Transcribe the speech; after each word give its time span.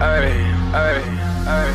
ay, 0.00 0.32
ay, 0.74 1.02
ay, 1.46 1.70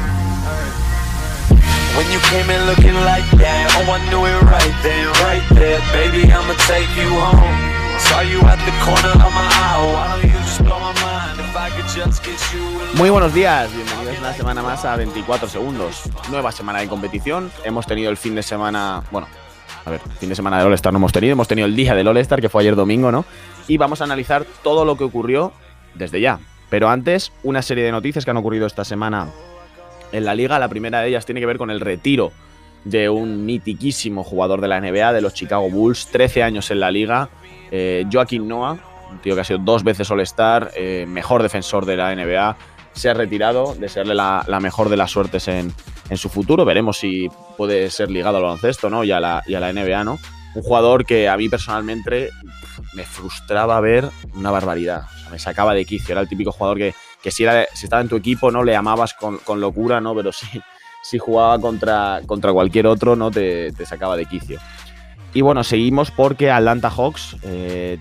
When 1.95 2.09
you 2.09 2.19
came 2.31 2.49
in 2.49 2.65
looking 2.65 2.97
like 3.05 3.29
that, 3.37 3.69
oh 3.77 3.91
I 3.93 4.01
knew 4.09 4.25
it 4.25 4.41
right 4.49 4.75
then, 4.81 5.05
right 5.21 5.45
there, 5.53 5.79
baby 5.93 6.25
I'ma 6.31 6.53
take 6.65 6.89
you 6.97 7.09
home. 7.09 7.59
Saw 7.99 8.21
you 8.21 8.41
at 8.41 8.57
the 8.65 8.73
corner 8.81 9.13
of 9.13 9.31
my 9.31 9.45
eye, 9.45 9.77
why 9.93 10.07
don't 10.09 10.31
you 10.31 10.39
just 10.39 10.63
blow 10.63 10.79
my 10.79 10.93
mind 11.05 11.39
if 11.39 11.55
I 11.55 11.69
could 11.69 11.85
just 11.93 12.23
get 12.25 12.39
you 12.53 12.97
Muy 12.97 13.09
buenos 13.09 13.33
días, 13.33 13.69
bienvenidos 13.73 14.17
una 14.19 14.33
semana 14.33 14.63
más 14.63 14.85
a 14.85 14.95
24 14.95 15.47
segundos. 15.47 16.03
Nueva 16.29 16.51
semana 16.51 16.79
de 16.79 16.87
competición. 16.87 17.51
Hemos 17.63 17.85
tenido 17.85 18.09
el 18.09 18.17
fin 18.17 18.35
de 18.35 18.41
semana, 18.41 19.03
bueno, 19.11 19.27
a 19.85 19.89
ver, 19.89 20.01
fin 20.19 20.29
de 20.29 20.35
semana 20.35 20.57
de 20.57 20.63
All-Star 20.63 20.93
no 20.93 20.97
hemos 20.97 21.11
tenido, 21.11 21.33
hemos 21.33 21.47
tenido 21.47 21.67
el 21.67 21.75
día 21.75 21.93
del 21.93 22.07
All-Star 22.07 22.41
que 22.41 22.49
fue 22.49 22.61
ayer 22.61 22.75
domingo, 22.75 23.11
¿no? 23.11 23.25
Y 23.67 23.77
vamos 23.77 24.01
a 24.01 24.05
analizar 24.05 24.45
todo 24.63 24.85
lo 24.85 24.97
que 24.97 25.03
ocurrió 25.03 25.51
desde 25.93 26.21
ya. 26.21 26.39
Pero 26.73 26.89
antes, 26.89 27.31
una 27.43 27.61
serie 27.61 27.83
de 27.83 27.91
noticias 27.91 28.25
que 28.25 28.31
han 28.31 28.37
ocurrido 28.37 28.65
esta 28.65 28.83
semana 28.83 29.27
en 30.11 30.25
la 30.25 30.33
liga. 30.33 30.57
La 30.57 30.69
primera 30.69 31.01
de 31.01 31.09
ellas 31.09 31.23
tiene 31.23 31.39
que 31.39 31.45
ver 31.45 31.59
con 31.59 31.69
el 31.69 31.79
retiro 31.79 32.31
de 32.83 33.09
un 33.09 33.45
mitiquísimo 33.45 34.23
jugador 34.23 34.59
de 34.59 34.67
la 34.67 34.81
NBA, 34.81 35.13
de 35.13 35.21
los 35.21 35.35
Chicago 35.35 35.69
Bulls, 35.69 36.07
13 36.07 36.41
años 36.41 36.71
en 36.71 36.79
la 36.79 36.89
liga, 36.89 37.29
eh, 37.69 38.07
Joaquín 38.11 38.47
Noah, 38.47 38.79
un 39.11 39.19
tío 39.19 39.35
que 39.35 39.41
ha 39.41 39.43
sido 39.43 39.59
dos 39.59 39.83
veces 39.83 40.09
All-Star, 40.09 40.71
eh, 40.75 41.05
mejor 41.07 41.43
defensor 41.43 41.85
de 41.85 41.95
la 41.95 42.11
NBA, 42.15 42.57
se 42.93 43.07
ha 43.07 43.13
retirado, 43.13 43.75
desearle 43.75 44.15
la, 44.15 44.43
la 44.47 44.59
mejor 44.59 44.89
de 44.89 44.97
las 44.97 45.11
suertes 45.11 45.47
en, 45.49 45.71
su 46.15 46.27
futuro, 46.27 46.65
veremos 46.65 46.97
si 46.97 47.29
puede 47.55 47.91
ser 47.91 48.09
ligado 48.09 48.37
al 48.37 48.43
baloncesto 48.43 48.89
¿no? 48.89 49.03
y, 49.03 49.11
a 49.11 49.19
la, 49.19 49.43
y 49.45 49.53
a 49.53 49.59
la 49.59 49.71
NBA, 49.71 50.03
¿no? 50.03 50.17
Un 50.55 50.63
jugador 50.63 51.05
que 51.05 51.29
a 51.29 51.37
mí 51.37 51.49
personalmente 51.49 52.29
me 52.95 53.03
frustraba 53.03 53.79
ver 53.79 54.09
una 54.35 54.51
barbaridad, 54.51 55.03
me 55.31 55.39
sacaba 55.39 55.73
de 55.73 55.85
quicio, 55.85 56.13
era 56.13 56.21
el 56.21 56.27
típico 56.27 56.51
jugador 56.51 56.77
que 56.77 56.93
que 57.23 57.31
si, 57.31 57.43
era, 57.43 57.65
si 57.73 57.85
estaba 57.85 58.01
en 58.01 58.09
tu 58.09 58.17
equipo 58.17 58.51
no 58.51 58.63
le 58.63 58.75
amabas 58.75 59.13
con, 59.13 59.37
con 59.37 59.61
locura, 59.61 60.01
¿no? 60.01 60.13
Pero 60.13 60.31
si, 60.31 60.45
si 61.01 61.17
jugaba 61.17 61.57
contra, 61.57 62.21
contra 62.27 62.51
cualquier 62.51 62.85
otro, 62.85 63.15
¿no? 63.15 63.31
Te, 63.31 63.71
te, 63.71 63.85
sacaba 63.85 64.17
de 64.17 64.25
quicio. 64.25 64.59
Y 65.33 65.41
bueno, 65.41 65.63
seguimos 65.63 66.11
porque 66.11 66.51
Atlanta 66.51 66.91
Hawks, 66.91 67.37
eh, 67.43 67.97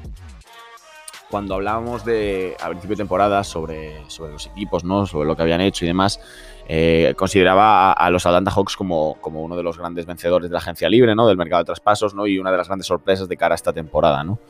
cuando 1.30 1.54
hablábamos 1.54 2.04
de, 2.04 2.56
a 2.60 2.68
principio 2.68 2.96
de 2.96 3.02
temporada 3.02 3.42
sobre, 3.44 4.02
sobre 4.10 4.32
los 4.32 4.46
equipos, 4.48 4.84
¿no? 4.84 5.06
Sobre 5.06 5.28
lo 5.28 5.36
que 5.36 5.42
habían 5.42 5.62
hecho 5.62 5.84
y 5.84 5.88
demás, 5.88 6.20
eh, 6.68 7.14
consideraba 7.16 7.92
a, 7.92 7.92
a, 7.92 8.10
los 8.10 8.26
Atlanta 8.26 8.50
Hawks 8.50 8.76
como, 8.76 9.16
como 9.20 9.40
uno 9.42 9.56
de 9.56 9.62
los 9.62 9.78
grandes 9.78 10.04
vencedores 10.04 10.50
de 10.50 10.52
la 10.52 10.58
agencia 10.58 10.88
libre, 10.88 11.14
¿no? 11.14 11.28
Del 11.28 11.36
mercado 11.36 11.62
de 11.62 11.66
traspasos, 11.66 12.12
¿no? 12.12 12.26
Y 12.26 12.38
una 12.38 12.50
de 12.50 12.56
las 12.56 12.66
grandes 12.66 12.88
sorpresas 12.88 13.28
de 13.28 13.36
cara 13.36 13.54
a 13.54 13.56
esta 13.56 13.72
temporada, 13.72 14.24
¿no? 14.24 14.40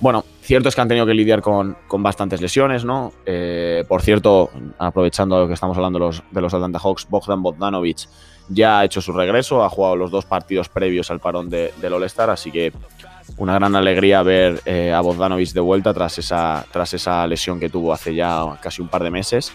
Bueno, 0.00 0.24
cierto 0.40 0.70
es 0.70 0.74
que 0.74 0.80
han 0.80 0.88
tenido 0.88 1.04
que 1.04 1.12
lidiar 1.12 1.42
con, 1.42 1.76
con 1.86 2.02
bastantes 2.02 2.40
lesiones, 2.40 2.86
¿no? 2.86 3.12
Eh, 3.26 3.84
por 3.86 4.00
cierto, 4.00 4.48
aprovechando 4.78 5.46
que 5.46 5.52
estamos 5.52 5.76
hablando 5.76 5.98
de 5.98 6.06
los, 6.06 6.22
de 6.30 6.40
los 6.40 6.54
Atlanta 6.54 6.78
Hawks, 6.78 7.06
Bogdan 7.08 7.42
Bogdanovic 7.42 8.08
ya 8.48 8.80
ha 8.80 8.84
hecho 8.84 9.00
su 9.00 9.12
regreso, 9.12 9.62
ha 9.62 9.68
jugado 9.68 9.96
los 9.96 10.10
dos 10.10 10.24
partidos 10.24 10.68
previos 10.68 11.10
al 11.10 11.20
parón 11.20 11.50
de, 11.50 11.72
del 11.80 11.92
All-Star, 11.92 12.30
así 12.30 12.50
que 12.50 12.72
una 13.36 13.54
gran 13.54 13.76
alegría 13.76 14.22
ver 14.22 14.60
eh, 14.64 14.90
a 14.90 15.00
Bogdanovic 15.02 15.52
de 15.52 15.60
vuelta 15.60 15.92
tras 15.92 16.18
esa, 16.18 16.64
tras 16.72 16.94
esa 16.94 17.26
lesión 17.26 17.60
que 17.60 17.68
tuvo 17.68 17.92
hace 17.92 18.14
ya 18.14 18.58
casi 18.60 18.80
un 18.80 18.88
par 18.88 19.04
de 19.04 19.10
meses. 19.10 19.52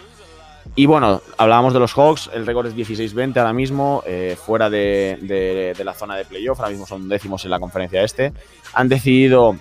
Y 0.74 0.86
bueno, 0.86 1.20
hablábamos 1.38 1.74
de 1.74 1.80
los 1.80 1.92
Hawks, 1.92 2.30
el 2.32 2.46
récord 2.46 2.66
es 2.66 2.76
16-20 2.76 3.36
ahora 3.38 3.52
mismo, 3.52 4.02
eh, 4.06 4.36
fuera 4.40 4.70
de, 4.70 5.18
de, 5.22 5.74
de, 5.76 5.84
la 5.84 5.92
zona 5.92 6.16
de 6.16 6.24
playoff, 6.24 6.58
ahora 6.58 6.70
mismo 6.70 6.86
son 6.86 7.08
décimos 7.08 7.44
en 7.44 7.50
la 7.50 7.60
conferencia 7.60 8.02
este. 8.02 8.32
Han 8.74 8.88
decidido 8.88 9.56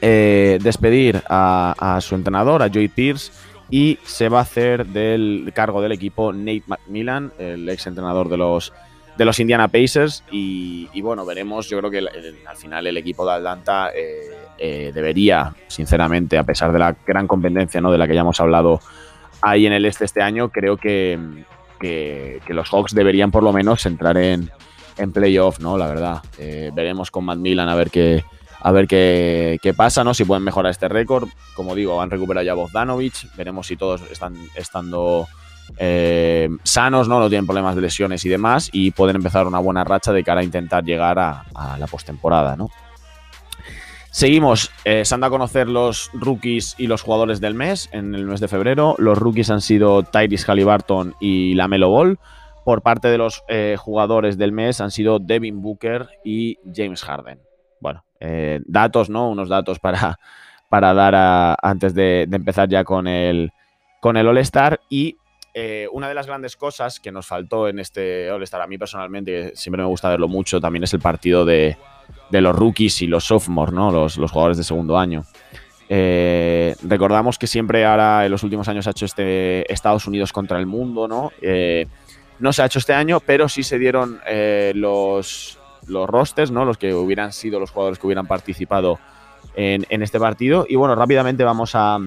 eh, 0.00 0.58
despedir 0.62 1.22
a, 1.28 1.98
su 2.00 2.14
entrenador, 2.14 2.62
a 2.62 2.68
Joey 2.68 2.88
Pierce, 2.88 3.32
y 3.70 3.98
se 4.04 4.28
va 4.28 4.40
a 4.40 4.42
hacer 4.42 4.86
del 4.86 5.50
cargo 5.54 5.80
del 5.80 5.92
equipo 5.92 6.32
Nate 6.32 6.64
McMillan, 6.66 7.32
el 7.38 7.68
ex 7.68 7.86
entrenador 7.86 8.28
de 8.28 8.36
los, 8.36 8.72
de 9.16 9.24
los 9.24 9.38
Indiana 9.40 9.68
Pacers. 9.68 10.22
Y, 10.30 11.00
bueno, 11.00 11.24
veremos. 11.24 11.68
Yo 11.68 11.78
creo 11.78 11.90
que 11.90 11.98
al 11.98 12.56
final 12.56 12.86
el 12.86 12.96
equipo 12.96 13.24
de 13.24 13.32
Atlanta 13.32 13.90
eh, 13.94 14.30
eh, 14.58 14.92
debería, 14.94 15.54
sinceramente, 15.68 16.36
a 16.38 16.44
pesar 16.44 16.72
de 16.72 16.78
la 16.78 16.94
gran 17.06 17.26
competencia 17.26 17.80
¿no? 17.80 17.90
de 17.90 17.98
la 17.98 18.06
que 18.06 18.14
ya 18.14 18.20
hemos 18.20 18.40
hablado 18.40 18.80
ahí 19.40 19.66
en 19.66 19.72
el 19.72 19.84
este 19.86 20.04
este 20.04 20.22
año, 20.22 20.50
creo 20.50 20.76
que, 20.76 21.18
que, 21.80 22.40
los 22.48 22.68
Hawks 22.70 22.94
deberían 22.94 23.30
por 23.30 23.42
lo 23.42 23.52
menos 23.52 23.84
entrar 23.86 24.16
en, 24.16 24.50
en 24.96 25.12
playoff, 25.12 25.60
¿no? 25.60 25.76
La 25.78 25.86
verdad. 25.86 26.22
Veremos 26.38 27.10
con 27.10 27.24
McMillan 27.24 27.68
a 27.68 27.74
ver 27.74 27.90
qué 27.90 28.24
a 28.64 28.72
ver 28.72 28.86
qué, 28.88 29.74
pasa, 29.76 30.04
¿no? 30.04 30.14
Si 30.14 30.24
pueden 30.24 30.42
mejorar 30.42 30.70
este 30.70 30.88
récord. 30.88 31.28
Como 31.54 31.74
digo, 31.74 32.00
han 32.00 32.10
recuperado 32.10 32.46
ya 32.46 32.52
a 32.52 32.54
Bogdanovic. 32.54 33.36
Veremos 33.36 33.66
si 33.66 33.76
todos 33.76 34.00
están 34.10 34.34
estando 34.54 35.28
eh, 35.76 36.48
sanos, 36.62 37.06
¿no? 37.06 37.20
No 37.20 37.28
tienen 37.28 37.44
problemas 37.46 37.76
de 37.76 37.82
lesiones 37.82 38.24
y 38.24 38.30
demás. 38.30 38.70
Y 38.72 38.92
pueden 38.92 39.16
empezar 39.16 39.46
una 39.46 39.58
buena 39.58 39.84
racha 39.84 40.12
de 40.14 40.24
cara 40.24 40.40
a 40.40 40.44
intentar 40.44 40.82
llegar 40.82 41.18
a, 41.18 41.44
a 41.54 41.76
la 41.76 41.86
postemporada, 41.86 42.56
¿no? 42.56 42.70
Seguimos, 44.10 44.70
eh, 44.86 45.04
se 45.04 45.14
han 45.14 45.20
dado 45.20 45.34
a 45.34 45.38
conocer 45.38 45.68
los 45.68 46.08
rookies 46.14 46.74
y 46.78 46.86
los 46.86 47.02
jugadores 47.02 47.42
del 47.42 47.52
mes 47.52 47.90
en 47.92 48.14
el 48.14 48.24
mes 48.24 48.40
de 48.40 48.48
febrero. 48.48 48.94
Los 48.96 49.18
rookies 49.18 49.50
han 49.50 49.60
sido 49.60 50.04
Tyrese 50.04 50.46
Halliburton 50.50 51.16
y 51.20 51.52
Lamelo 51.52 51.90
Ball. 51.90 52.18
Por 52.64 52.80
parte 52.80 53.08
de 53.08 53.18
los 53.18 53.44
eh, 53.48 53.76
jugadores 53.78 54.38
del 54.38 54.52
mes 54.52 54.80
han 54.80 54.90
sido 54.90 55.18
Devin 55.18 55.60
Booker 55.60 56.08
y 56.24 56.60
James 56.74 57.02
Harden. 57.02 57.43
Eh, 58.20 58.60
datos, 58.66 59.10
¿no? 59.10 59.28
Unos 59.28 59.48
datos 59.48 59.78
para, 59.78 60.18
para 60.68 60.94
dar 60.94 61.56
antes 61.62 61.94
de, 61.94 62.22
empezar 62.30 62.68
ya 62.68 62.84
con 62.84 63.06
el, 63.06 63.52
con 64.00 64.16
el 64.16 64.26
All-Star. 64.26 64.80
Y 64.88 65.16
eh, 65.52 65.88
una 65.92 66.08
de 66.08 66.14
las 66.14 66.26
grandes 66.26 66.56
cosas 66.56 67.00
que 67.00 67.12
nos 67.12 67.26
faltó 67.26 67.68
en 67.68 67.78
este 67.78 68.30
All-Star, 68.30 68.62
a 68.62 68.66
mí 68.66 68.78
personalmente, 68.78 69.30
que 69.30 69.56
siempre 69.56 69.82
me 69.82 69.88
gusta 69.88 70.08
verlo 70.08 70.28
mucho, 70.28 70.60
también 70.60 70.84
es 70.84 70.94
el 70.94 71.00
partido 71.00 71.44
de, 71.44 71.76
de 72.30 72.40
los 72.40 72.56
rookies 72.56 73.02
y 73.02 73.06
los 73.06 73.24
sophomores, 73.24 73.74
¿no? 73.74 73.90
Los, 73.90 74.16
los 74.16 74.30
jugadores 74.30 74.56
de 74.56 74.64
segundo 74.64 74.98
año. 74.98 75.24
Eh, 75.88 76.74
recordamos 76.82 77.38
que 77.38 77.46
siempre 77.46 77.84
ahora 77.84 78.24
en 78.24 78.32
los 78.32 78.42
últimos 78.42 78.66
años 78.68 78.86
ha 78.86 78.90
hecho 78.90 79.04
este 79.04 79.70
Estados 79.70 80.06
Unidos 80.06 80.32
contra 80.32 80.58
el 80.58 80.66
mundo, 80.66 81.06
¿no? 81.06 81.30
No 82.40 82.52
se 82.52 82.62
ha 82.62 82.66
hecho 82.66 82.78
este 82.78 82.94
año, 82.94 83.20
pero 83.20 83.48
sí 83.48 83.62
se 83.62 83.78
dieron 83.78 84.18
los, 84.74 85.58
los 85.88 86.08
rosters, 86.08 86.50
¿no? 86.50 86.64
Los 86.64 86.78
que 86.78 86.94
hubieran 86.94 87.32
sido 87.32 87.60
los 87.60 87.70
jugadores 87.70 87.98
que 87.98 88.06
hubieran 88.06 88.26
participado 88.26 88.98
en, 89.54 90.02
este 90.02 90.18
partido. 90.18 90.66
Y 90.68 90.76
bueno, 90.76 90.94
rápidamente 90.94 91.44
vamos 91.44 91.74
a, 91.74 91.96
a, 91.96 92.00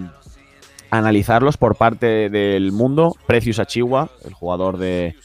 analizarlos 0.91 1.57
por 1.57 1.75
parte 1.77 2.29
del 2.29 2.71
mundo. 2.71 3.13
Precious 3.25 3.59
Achiwa, 3.59 4.09
el 4.25 4.33
jugador 4.33 4.77
de, 4.77 5.15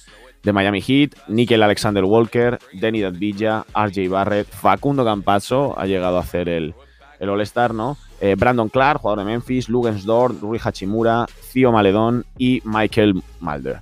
Miami 0.45 0.81
Heat, 0.81 1.15
Nickel 1.29 1.63
Alexander 1.63 2.05
Walker, 2.05 2.59
Denny 2.73 3.01
Dadvilla, 3.01 3.65
RJ 3.75 4.09
Barrett, 4.09 4.49
Facundo 4.49 5.05
Campazzo 5.05 5.79
ha 5.79 5.87
llegado 5.87 6.17
a 6.17 6.21
hacer 6.21 6.49
el, 6.49 6.75
el 7.21 7.29
All-Star, 7.29 7.75
¿no? 7.75 7.97
Eh, 8.21 8.35
Brandon 8.37 8.69
Clark, 8.69 9.01
jugador 9.01 9.25
de 9.25 9.33
Memphis, 9.33 9.69
Lugens 9.69 10.05
Dort, 10.05 10.41
Rui 10.41 10.59
Hachimura, 10.63 11.27
Theo 11.53 11.73
Maledón 11.73 12.25
y 12.39 12.61
Michael 12.65 13.15
Mulder. 13.41 13.81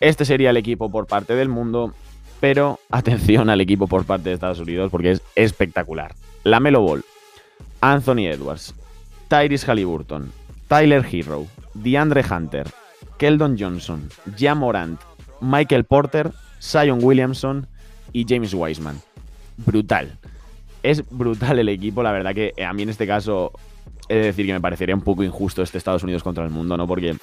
Este 0.00 0.24
sería 0.24 0.50
el 0.50 0.56
equipo 0.56 0.88
por 0.88 1.06
parte 1.06 1.34
del 1.34 1.48
mundo 1.48 1.92
pero 2.40 2.80
atención 2.90 3.50
al 3.50 3.60
equipo 3.60 3.86
por 3.86 4.04
parte 4.04 4.30
de 4.30 4.34
Estados 4.34 4.60
Unidos 4.60 4.90
porque 4.90 5.12
es 5.12 5.22
espectacular. 5.36 6.14
La 6.42 6.58
Melo 6.58 6.80
Ball, 6.80 7.04
Anthony 7.80 8.26
Edwards, 8.26 8.74
Tyrese 9.28 9.70
Halliburton, 9.70 10.32
Tyler 10.66 11.04
Hero, 11.10 11.46
DeAndre 11.74 12.24
Hunter, 12.28 12.66
Keldon 13.18 13.56
Johnson, 13.58 14.08
Jan 14.38 14.58
Morant, 14.58 15.00
Michael 15.40 15.84
Porter, 15.84 16.32
Zion 16.60 17.00
Williamson 17.02 17.66
y 18.12 18.24
James 18.28 18.54
Wiseman. 18.54 19.00
Brutal. 19.58 20.18
Es 20.82 21.04
brutal 21.10 21.58
el 21.58 21.68
equipo, 21.68 22.02
la 22.02 22.12
verdad 22.12 22.34
que 22.34 22.54
a 22.64 22.72
mí 22.72 22.82
en 22.82 22.88
este 22.88 23.06
caso 23.06 23.52
he 24.08 24.14
de 24.14 24.24
decir 24.24 24.46
que 24.46 24.52
me 24.52 24.60
parecería 24.60 24.94
un 24.94 25.02
poco 25.02 25.22
injusto 25.22 25.62
este 25.62 25.78
Estados 25.78 26.02
Unidos 26.02 26.22
contra 26.22 26.44
el 26.44 26.50
mundo, 26.50 26.76
¿no? 26.76 26.86
Porque 26.86 27.16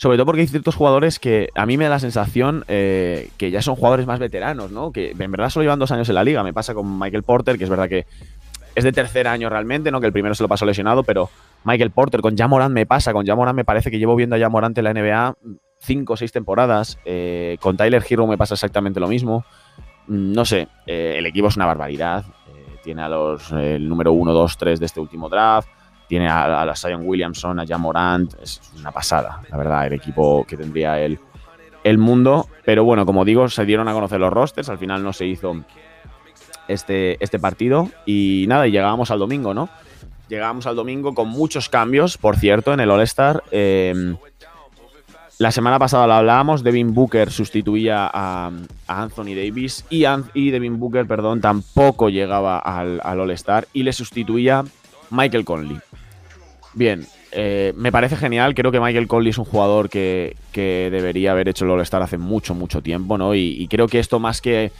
sobre 0.00 0.16
todo 0.16 0.24
porque 0.24 0.40
hay 0.40 0.46
ciertos 0.46 0.76
jugadores 0.76 1.18
que 1.18 1.50
a 1.54 1.66
mí 1.66 1.76
me 1.76 1.84
da 1.84 1.90
la 1.90 1.98
sensación 1.98 2.64
eh, 2.68 3.28
que 3.36 3.50
ya 3.50 3.60
son 3.60 3.76
jugadores 3.76 4.06
más 4.06 4.18
veteranos, 4.18 4.70
¿no? 4.70 4.92
Que 4.92 5.10
en 5.10 5.30
verdad 5.30 5.50
solo 5.50 5.64
llevan 5.64 5.78
dos 5.78 5.92
años 5.92 6.08
en 6.08 6.14
la 6.14 6.24
liga. 6.24 6.42
Me 6.42 6.54
pasa 6.54 6.72
con 6.72 6.98
Michael 6.98 7.22
Porter, 7.22 7.58
que 7.58 7.64
es 7.64 7.70
verdad 7.70 7.86
que 7.86 8.06
es 8.74 8.82
de 8.82 8.92
tercer 8.92 9.28
año 9.28 9.50
realmente, 9.50 9.90
¿no? 9.90 10.00
Que 10.00 10.06
el 10.06 10.12
primero 10.14 10.34
se 10.34 10.42
lo 10.42 10.48
pasó 10.48 10.64
lesionado, 10.64 11.02
pero 11.02 11.28
Michael 11.64 11.90
Porter 11.90 12.22
con 12.22 12.34
Jamoran 12.34 12.72
me 12.72 12.86
pasa. 12.86 13.12
Con 13.12 13.26
Jamoran 13.26 13.54
me 13.54 13.66
parece 13.66 13.90
que 13.90 13.98
llevo 13.98 14.16
viendo 14.16 14.36
a 14.36 14.38
Jamoran 14.38 14.72
en 14.74 14.84
la 14.84 14.94
NBA 14.94 15.34
cinco 15.80 16.14
o 16.14 16.16
seis 16.16 16.32
temporadas. 16.32 16.98
Eh, 17.04 17.58
con 17.60 17.76
Tyler 17.76 18.02
Hero 18.08 18.26
me 18.26 18.38
pasa 18.38 18.54
exactamente 18.54 19.00
lo 19.00 19.06
mismo. 19.06 19.44
No 20.06 20.46
sé, 20.46 20.68
eh, 20.86 21.16
el 21.18 21.26
equipo 21.26 21.48
es 21.48 21.56
una 21.56 21.66
barbaridad. 21.66 22.24
Tiene 22.82 23.02
a 23.02 23.10
los 23.10 23.52
número 23.52 24.14
1, 24.14 24.32
2, 24.32 24.56
3 24.56 24.80
de 24.80 24.86
este 24.86 24.98
último 24.98 25.28
draft 25.28 25.68
tiene 26.10 26.28
a, 26.28 26.60
a 26.60 26.66
la 26.66 26.74
Zion 26.74 27.02
Williamson, 27.04 27.60
a 27.60 27.66
Jan 27.66 27.80
Morant, 27.80 28.34
es 28.42 28.60
una 28.78 28.90
pasada, 28.90 29.40
la 29.48 29.56
verdad, 29.56 29.86
el 29.86 29.92
equipo 29.92 30.44
que 30.44 30.56
tendría 30.56 31.00
el, 31.00 31.20
el 31.84 31.98
mundo. 31.98 32.48
Pero 32.64 32.82
bueno, 32.82 33.06
como 33.06 33.24
digo, 33.24 33.48
se 33.48 33.64
dieron 33.64 33.86
a 33.86 33.92
conocer 33.92 34.18
los 34.18 34.32
rosters, 34.32 34.68
al 34.68 34.78
final 34.78 35.04
no 35.04 35.12
se 35.12 35.26
hizo 35.26 35.64
este, 36.66 37.16
este 37.22 37.38
partido. 37.38 37.88
Y 38.04 38.44
nada, 38.48 38.66
y 38.66 38.72
llegábamos 38.72 39.12
al 39.12 39.20
domingo, 39.20 39.54
¿no? 39.54 39.68
Llegábamos 40.28 40.66
al 40.66 40.74
domingo 40.74 41.14
con 41.14 41.28
muchos 41.28 41.68
cambios, 41.68 42.18
por 42.18 42.36
cierto, 42.36 42.72
en 42.72 42.80
el 42.80 42.90
All-Star. 42.90 43.44
Eh, 43.52 44.14
La 45.38 45.52
semana 45.52 45.78
pasada 45.78 46.06
lo 46.06 46.12
hablábamos, 46.14 46.62
Devin 46.62 46.92
Booker 46.92 47.30
sustituía 47.30 48.10
a, 48.12 48.50
Anthony 48.88 49.34
Davis 49.34 49.86
y, 49.88 50.04
y, 50.34 50.50
Devin 50.50 50.78
Booker, 50.78 51.06
perdón, 51.06 51.40
tampoco 51.40 52.10
llegaba 52.10 52.58
al, 52.58 53.00
All-Star 53.00 53.66
y 53.72 53.84
le 53.84 53.92
sustituía 53.92 54.64
Michael 55.10 55.46
Conley. 55.46 55.78
Bien, 56.74 57.06
eh, 57.32 57.72
me 57.76 57.90
parece 57.90 58.16
genial, 58.16 58.54
creo 58.54 58.70
que 58.70 58.80
Michael 58.80 59.08
Conley 59.08 59.30
es 59.30 59.38
un 59.38 59.44
jugador 59.44 59.88
que, 59.88 60.36
debería 60.54 61.32
haber 61.32 61.48
hecho 61.48 61.64
el 61.64 61.70
All-Star 61.72 62.02
hace 62.02 62.18
mucho, 62.18 62.54
mucho 62.54 62.82
tiempo, 62.82 63.18
¿no? 63.18 63.34
y 63.34 63.66
creo 63.68 63.88
que 63.88 63.98
esto 63.98 64.18
más 64.18 64.40
que 64.40 64.70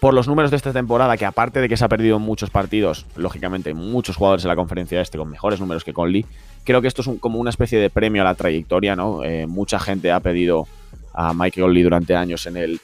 por 0.00 0.14
los 0.14 0.26
números 0.26 0.50
de 0.50 0.56
esta 0.56 0.72
temporada, 0.72 1.16
que 1.18 1.26
aparte 1.26 1.60
de 1.60 1.68
que 1.68 1.76
se 1.76 1.84
ha 1.84 1.88
perdido 1.88 2.18
muchos 2.18 2.48
partidos, 2.48 3.04
lógicamente 3.16 3.74
muchos 3.74 4.16
jugadores 4.16 4.44
en 4.44 4.48
la 4.48 4.56
conferencia 4.56 5.00
este 5.00 5.18
con 5.18 5.28
mejores 5.28 5.60
números 5.60 5.84
que 5.84 5.92
Conley, 5.92 6.24
creo 6.64 6.80
que 6.80 6.88
esto 6.88 7.02
es 7.02 7.10
como 7.20 7.38
una 7.38 7.50
especie 7.50 7.78
de 7.78 7.90
premio 7.90 8.22
a 8.22 8.24
la 8.24 8.34
trayectoria, 8.34 8.96
¿no? 8.96 9.22
Eh, 9.22 9.46
mucha 9.46 9.78
gente 9.78 10.10
ha 10.10 10.20
pedido 10.20 10.66
a 11.12 11.34
Mike 11.34 11.60
Conley 11.60 11.82
durante 11.82 12.16
años 12.16 12.46
en 12.46 12.56
el, 12.56 12.80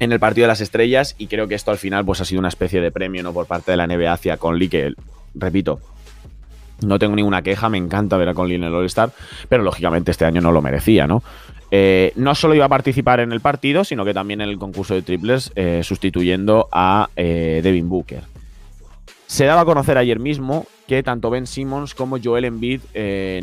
en 0.00 0.10
el 0.10 0.18
partido 0.18 0.46
de 0.46 0.48
las 0.48 0.60
estrellas 0.60 1.14
y 1.16 1.28
creo 1.28 1.46
que 1.46 1.54
esto 1.54 1.70
al 1.70 1.78
final 1.78 2.04
pues 2.04 2.20
ha 2.20 2.24
sido 2.24 2.40
una 2.40 2.48
especie 2.48 2.80
de 2.80 2.90
premio, 2.90 3.22
¿no? 3.22 3.32
Por 3.32 3.46
parte 3.46 3.70
de 3.70 3.76
la 3.76 3.86
NBA 3.86 4.12
hacia 4.12 4.36
Conley, 4.36 4.68
que, 4.68 4.94
repito, 5.36 5.80
no 6.82 6.98
tengo 6.98 7.16
ninguna 7.16 7.42
queja, 7.42 7.68
me 7.68 7.78
encanta 7.78 8.16
ver 8.16 8.28
a 8.28 8.34
Conley 8.34 8.56
en 8.56 8.64
el 8.64 8.74
All-Star, 8.74 9.10
pero 9.48 9.62
lógicamente 9.62 10.10
este 10.10 10.24
año 10.24 10.40
no 10.40 10.52
lo 10.52 10.62
merecía, 10.62 11.06
¿no? 11.06 11.22
Eh, 11.70 12.12
no 12.16 12.34
solo 12.34 12.54
iba 12.54 12.64
a 12.64 12.68
participar 12.68 13.20
en 13.20 13.32
el 13.32 13.40
partido, 13.40 13.84
sino 13.84 14.04
que 14.04 14.12
también 14.12 14.40
en 14.40 14.48
el 14.48 14.58
concurso 14.58 14.94
de 14.94 15.02
triples, 15.02 15.52
eh, 15.54 15.82
sustituyendo 15.84 16.68
a 16.72 17.08
eh, 17.16 17.60
Devin 17.62 17.88
Booker. 17.88 18.22
Se 19.26 19.44
daba 19.44 19.60
a 19.60 19.64
conocer 19.64 19.96
ayer 19.96 20.18
mismo 20.18 20.66
que 20.88 21.04
tanto 21.04 21.30
Ben 21.30 21.46
Simmons 21.46 21.94
como 21.94 22.18
Joel 22.20 22.44
Embiid 22.44 22.80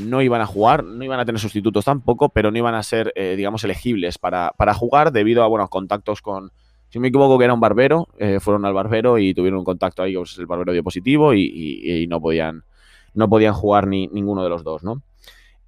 no 0.02 0.22
iban 0.22 0.42
a 0.42 0.46
jugar, 0.46 0.84
no 0.84 1.02
iban 1.02 1.18
a 1.18 1.26
tener 1.26 1.40
sustitutos 1.40 1.86
tampoco, 1.86 2.28
pero 2.28 2.52
no 2.52 2.58
iban 2.58 2.76
a 2.76 2.84
ser, 2.84 3.14
digamos, 3.16 3.64
elegibles 3.64 4.18
para, 4.18 4.52
jugar 4.74 5.14
debido 5.14 5.44
a 5.44 5.48
buenos 5.48 5.70
contactos 5.70 6.22
con, 6.22 6.52
si 6.90 7.00
me 7.00 7.08
equivoco, 7.08 7.38
que 7.38 7.46
era 7.46 7.54
un 7.54 7.62
barbero, 7.62 8.10
fueron 8.42 8.66
al 8.66 8.74
barbero 8.74 9.18
y 9.18 9.34
tuvieron 9.34 9.60
un 9.60 9.64
contacto 9.64 10.04
ahí, 10.04 10.14
pues 10.14 10.38
el 10.38 10.46
barbero 10.46 10.74
dio 10.74 10.84
positivo 10.84 11.34
y, 11.34 12.06
no, 12.10 12.20
podían, 12.20 12.66
no 13.18 13.28
podían 13.28 13.54
jugar 13.54 13.88
ni, 13.88 14.08
ninguno 14.08 14.44
de 14.44 14.50
los 14.50 14.64
dos, 14.64 14.84
¿no? 14.84 15.02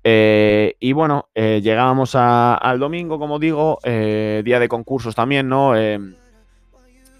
Eh, 0.03 0.75
y 0.79 0.93
bueno, 0.93 1.29
eh, 1.35 1.59
llegábamos 1.61 2.15
al 2.15 2.79
domingo, 2.79 3.19
como 3.19 3.39
digo, 3.39 3.79
eh, 3.83 4.41
día 4.45 4.59
de 4.59 4.69
concursos 4.69 5.15
también, 5.15 5.49
¿no? 5.49 5.73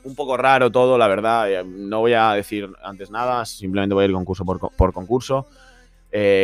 un 0.02 0.16
poco 0.16 0.38
raro 0.38 0.72
todo, 0.72 0.98
la 0.98 1.08
verdad. 1.08 1.64
no 1.66 2.00
voy 2.00 2.14
a 2.14 2.31
decir 2.34 2.70
antes 2.84 3.12
nada, 3.12 3.46
simplemente 3.46 3.94
voy 3.94 4.04
a 4.04 4.08
ir 4.08 4.14
concurso 4.14 4.46
por, 4.46 4.94
concurso. 4.94 5.48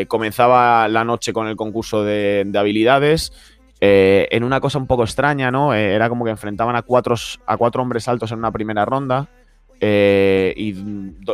comenzaba 0.08 0.88
la 0.88 1.04
noche 1.04 1.32
con 1.32 1.48
el 1.48 1.56
concurso 1.56 2.04
de, 2.04 2.52
habilidades. 2.56 3.32
en 3.80 4.44
una 4.44 4.60
cosa 4.60 4.78
un 4.78 4.88
poco 4.88 5.04
extraña, 5.04 5.52
¿no? 5.52 5.74
era 5.74 6.10
como 6.10 6.26
que 6.26 6.32
enfrentaban 6.32 6.76
a 6.76 6.82
cuatro, 6.82 7.16
a 7.46 7.58
cuatro 7.58 7.82
hombres 7.82 8.08
altos 8.08 8.32
en 8.32 8.40
una 8.40 8.52
primera 8.52 8.84
ronda. 8.84 9.30
Eh, 9.80 10.54
y 10.56 10.74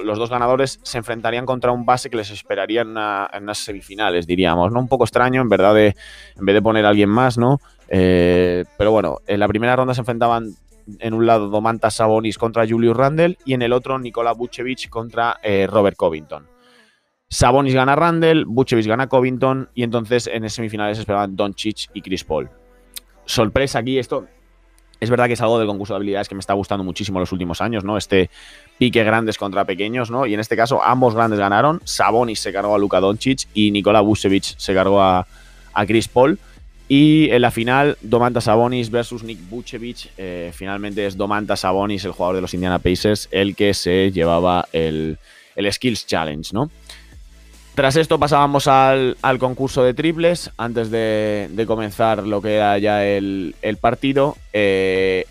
los 0.04 0.18
dos 0.18 0.30
ganadores 0.30 0.80
se 0.82 0.98
enfrentarían 0.98 1.46
contra 1.46 1.72
un 1.72 1.86
base 1.86 2.10
que 2.10 2.18
les 2.18 2.32
esperaría 2.32 2.82
en, 2.82 2.90
unas 2.90 3.58
semifinales, 3.58 4.26
diríamos, 4.26 4.72
¿no? 4.72 4.80
Un 4.80 4.88
poco 4.88 5.04
extraño, 5.04 5.42
en 5.42 5.50
verdad, 5.50 5.76
de, 5.76 5.96
en 6.38 6.46
vez 6.46 6.56
de 6.56 6.62
poner 6.62 6.86
a 6.86 6.90
alguien 6.90 7.10
más, 7.10 7.38
¿no? 7.38 7.60
Eh, 7.88 8.64
pero 8.78 8.92
bueno, 8.92 9.18
en 9.28 9.40
la 9.40 9.48
primera 9.48 9.76
ronda 9.76 9.94
se 9.94 10.02
enfrentaban 10.02 10.56
en 11.00 11.14
un 11.14 11.26
lado 11.26 11.50
Domantas 11.50 11.96
Sabonis 11.96 12.38
contra 12.38 12.68
Julius 12.68 12.98
Randle 12.98 13.38
y 13.46 13.54
en 13.54 13.62
el 13.62 13.74
otro 13.74 14.00
Nikola 14.00 14.34
Vucevic 14.34 14.90
contra 14.90 15.38
eh, 15.44 15.68
Robert 15.70 15.96
Covington. 15.96 16.48
Sabonis 17.30 17.74
gana 17.74 17.96
Randle, 17.96 18.44
Vucevic 18.46 18.88
gana 18.88 19.08
Covington 19.08 19.70
y 19.74 19.84
entonces 19.84 20.28
en 20.28 20.50
semifinales 20.50 21.00
esperaban 21.00 21.36
Doncic 21.36 21.90
y 21.94 22.02
Chris 22.02 22.24
Paul. 22.24 22.50
Sorpresa 23.26 23.80
aquí, 23.80 24.00
esto 24.00 24.28
es 25.02 25.10
verdad 25.10 25.26
que 25.26 25.34
es 25.34 25.42
algo 25.42 25.58
del 25.58 25.68
concurso 25.68 25.94
de 25.94 25.98
habilidades 25.98 26.30
que 26.30 26.36
me 26.36 26.40
está 26.40 26.54
gustando 26.54 26.84
muchísimo 26.84 27.20
los 27.20 27.32
últimos 27.32 27.60
años, 27.60 27.84
¿no? 27.84 27.98
Este 27.98 28.30
pique 28.78 29.04
grandes 29.04 29.38
contra 29.38 29.66
pequeños, 29.66 30.12
¿no? 30.12 30.28
Y 30.28 30.36
en 30.36 30.40
este 30.40 30.56
caso 30.56 30.82
ambos 30.82 31.16
grandes 31.16 31.40
ganaron. 31.40 31.82
Sabonis 31.84 32.40
se 32.40 32.54
cargó 32.54 32.76
a 32.76 32.78
Luka 32.78 33.00
Doncic 33.00 33.48
y 33.56 33.72
Nikola 33.72 34.02
Vucevic 34.02 34.44
se 34.58 34.74
cargó 34.76 35.02
a, 35.02 35.26
Chris 35.88 36.08
Paul. 36.08 36.38
Y 36.88 37.32
en 37.32 37.42
la 37.42 37.50
final, 37.50 37.98
Domantas 38.02 38.44
Sabonis 38.44 38.92
versus 38.92 39.24
Nick 39.24 39.40
Vucevic. 39.50 40.12
Eh, 40.18 40.52
finalmente 40.54 41.08
es 41.08 41.18
Domantas 41.18 41.62
Sabonis, 41.62 42.06
el 42.06 42.12
jugador 42.12 42.36
de 42.36 42.42
los 42.42 42.54
Indiana 42.54 42.78
Pacers, 42.78 43.28
el 43.32 43.56
que 43.56 43.74
se 43.74 44.12
llevaba 44.12 44.68
el, 44.72 45.18
el 45.56 45.74
Skills 45.74 46.06
Challenge, 46.06 46.50
¿no? 46.54 46.70
Tras 47.76 47.96
esto 47.96 48.20
pasábamos 48.20 48.68
al, 48.68 49.16
concurso 49.40 49.84
de 49.84 49.94
triples, 49.94 50.52
antes 50.58 50.92
de, 50.92 51.64
comenzar 51.68 52.28
lo 52.28 52.42
que 52.42 52.56
era 52.56 52.78
ya 52.78 53.06
el, 53.06 53.56
partido. 53.80 54.36
Eh, 54.54 55.26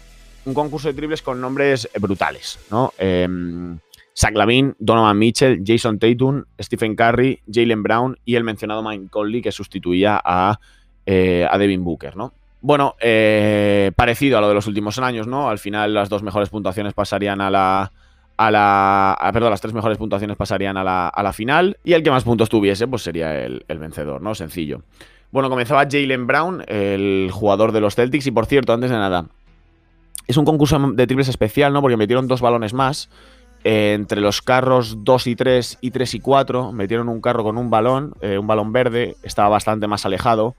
un 0.46 0.54
concurso 0.54 0.88
de 0.88 0.94
triples 0.94 1.22
con 1.22 1.40
nombres 1.40 1.88
brutales, 2.00 2.58
¿no? 2.70 2.92
Eh, 2.98 3.28
Zach 4.20 4.34
Lavin, 4.34 4.74
Donovan 4.78 5.18
Mitchell, 5.18 5.62
Jason 5.64 5.98
Tatum, 5.98 6.44
Stephen 6.60 6.94
Curry, 6.94 7.40
Jalen 7.50 7.82
Brown 7.82 8.18
y 8.24 8.34
el 8.36 8.44
mencionado 8.44 8.82
Mike 8.82 9.08
Conley 9.10 9.40
que 9.40 9.52
sustituía 9.52 10.20
a, 10.22 10.60
eh, 11.06 11.46
a 11.50 11.56
Devin 11.56 11.84
Booker, 11.84 12.16
¿no? 12.16 12.34
Bueno, 12.60 12.96
eh, 13.00 13.92
parecido 13.96 14.36
a 14.36 14.42
lo 14.42 14.48
de 14.48 14.54
los 14.54 14.66
últimos 14.66 14.98
años, 14.98 15.26
¿no? 15.26 15.48
Al 15.48 15.58
final 15.58 15.94
las 15.94 16.10
dos 16.10 16.22
mejores 16.22 16.50
puntuaciones 16.50 16.92
pasarían 16.92 17.40
a 17.40 17.50
la, 17.50 17.92
a 18.40 18.50
la. 18.50 19.30
perdón, 19.34 19.50
las 19.50 19.60
tres 19.60 19.74
mejores 19.74 19.98
puntuaciones 19.98 20.34
pasarían 20.34 20.78
a 20.78 20.82
la, 20.82 21.32
final. 21.34 21.76
Y 21.84 21.92
el 21.92 22.02
que 22.02 22.10
más 22.10 22.24
puntos 22.24 22.48
tuviese, 22.48 22.88
pues 22.88 23.02
sería 23.02 23.44
el, 23.44 23.64
vencedor, 23.68 24.22
¿no? 24.22 24.34
Sencillo. 24.34 24.82
Bueno, 25.30 25.50
comenzaba 25.50 25.82
Jalen 25.88 26.26
Brown, 26.26 26.64
el 26.66 27.28
jugador 27.30 27.72
de 27.72 27.82
los 27.82 27.96
Celtics. 27.96 28.26
Y 28.26 28.30
por 28.30 28.46
cierto, 28.46 28.72
antes 28.72 28.90
de 28.90 28.96
nada, 28.96 29.26
es 30.26 30.38
un 30.38 30.46
concurso 30.46 30.78
de 30.78 31.06
triples 31.06 31.28
especial, 31.28 31.74
¿no? 31.74 31.82
Porque 31.82 31.98
metieron 31.98 32.28
dos 32.28 32.40
balones 32.40 32.72
más. 32.72 33.10
Eh, 33.62 33.92
entre 33.92 34.22
los 34.22 34.40
carros 34.40 35.04
2 35.04 35.26
y 35.26 35.36
3 35.36 35.78
y 35.82 35.90
3 35.90 36.14
y 36.14 36.20
4, 36.20 36.72
metieron 36.72 37.10
un 37.10 37.20
carro 37.20 37.44
con 37.44 37.58
un 37.58 37.68
balón, 37.68 38.14
eh, 38.22 38.38
un 38.38 38.46
balón 38.46 38.72
verde, 38.72 39.16
estaba 39.22 39.50
bastante 39.50 39.86
más 39.86 40.06
alejado. 40.06 40.56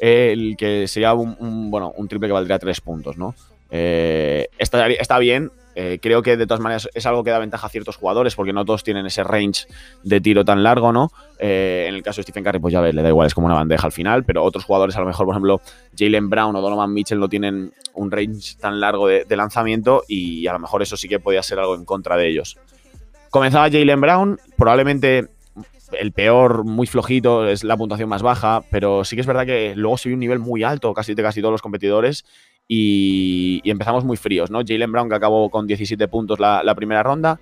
el 0.00 0.56
que 0.58 0.86
se 0.86 1.00
llevaba 1.00 1.20
un, 1.20 1.70
bueno, 1.70 1.94
un 1.96 2.08
triple 2.08 2.28
que 2.28 2.34
valdría 2.34 2.58
3 2.58 2.80
puntos, 2.82 3.16
¿no? 3.16 3.34
Eh, 3.70 4.48
está, 4.58 4.86
está 4.88 5.18
bien, 5.18 5.50
eh, 5.74 5.98
creo 6.00 6.22
que 6.22 6.36
de 6.36 6.46
todas 6.46 6.60
maneras 6.60 6.88
es 6.92 7.06
algo 7.06 7.24
que 7.24 7.30
da 7.30 7.38
ventaja 7.38 7.66
a 7.66 7.70
ciertos 7.70 7.96
jugadores 7.96 8.34
porque 8.34 8.52
no 8.52 8.64
todos 8.64 8.84
tienen 8.84 9.06
ese 9.06 9.24
range 9.24 9.66
de 10.02 10.20
tiro 10.20 10.44
tan 10.44 10.62
largo, 10.62 10.92
¿no? 10.92 11.10
Eh, 11.38 11.86
en 11.88 11.94
el 11.94 12.02
caso 12.02 12.18
de 12.18 12.24
Stephen 12.24 12.44
Curry, 12.44 12.58
pues 12.58 12.72
ya 12.72 12.80
ves, 12.80 12.94
le 12.94 13.02
da 13.02 13.08
igual, 13.08 13.26
es 13.26 13.34
como 13.34 13.46
una 13.46 13.56
bandeja 13.56 13.86
al 13.86 13.92
final, 13.92 14.24
pero 14.24 14.44
otros 14.44 14.64
jugadores, 14.64 14.96
a 14.96 15.00
lo 15.00 15.06
mejor, 15.06 15.26
por 15.26 15.34
ejemplo, 15.34 15.60
Jalen 15.96 16.28
Brown 16.28 16.54
o 16.56 16.60
Donovan 16.60 16.92
Mitchell 16.92 17.18
no 17.18 17.28
tienen 17.28 17.72
un 17.94 18.10
range 18.10 18.56
tan 18.60 18.80
largo 18.80 19.08
de, 19.08 19.26
lanzamiento 19.32 20.02
y 20.06 20.46
a 20.46 20.52
lo 20.52 20.58
mejor 20.58 20.82
eso 20.82 20.96
sí 20.96 21.08
que 21.08 21.18
podía 21.18 21.42
ser 21.42 21.58
algo 21.58 21.74
en 21.74 21.84
contra 21.84 22.16
de 22.16 22.28
ellos. 22.28 22.58
Comenzaba 23.30 23.70
Jalen 23.70 24.00
Brown, 24.00 24.38
probablemente 24.58 25.30
el 25.98 26.12
peor, 26.12 26.64
muy 26.64 26.86
flojito, 26.86 27.48
es 27.48 27.64
la 27.64 27.76
puntuación 27.76 28.08
más 28.08 28.22
baja, 28.22 28.62
pero 28.70 29.04
sí 29.04 29.16
que 29.16 29.20
es 29.20 29.26
verdad 29.26 29.46
que 29.46 29.74
luego 29.76 29.96
se 29.96 30.08
vio 30.08 30.16
un 30.16 30.20
nivel 30.20 30.38
muy 30.38 30.62
alto 30.62 30.92
casi 30.94 31.14
de 31.14 31.22
casi 31.22 31.40
todos 31.40 31.52
los 31.52 31.62
competidores 31.62 32.24
y, 32.68 33.60
empezamos 33.70 34.04
muy 34.04 34.16
fríos, 34.16 34.50
¿no? 34.50 34.60
Jalen 34.66 34.92
Brown 34.92 35.08
que 35.08 35.14
acabó 35.14 35.50
con 35.50 35.66
17 35.66 36.08
puntos 36.08 36.38
la, 36.40 36.74
primera 36.74 37.02
ronda, 37.02 37.38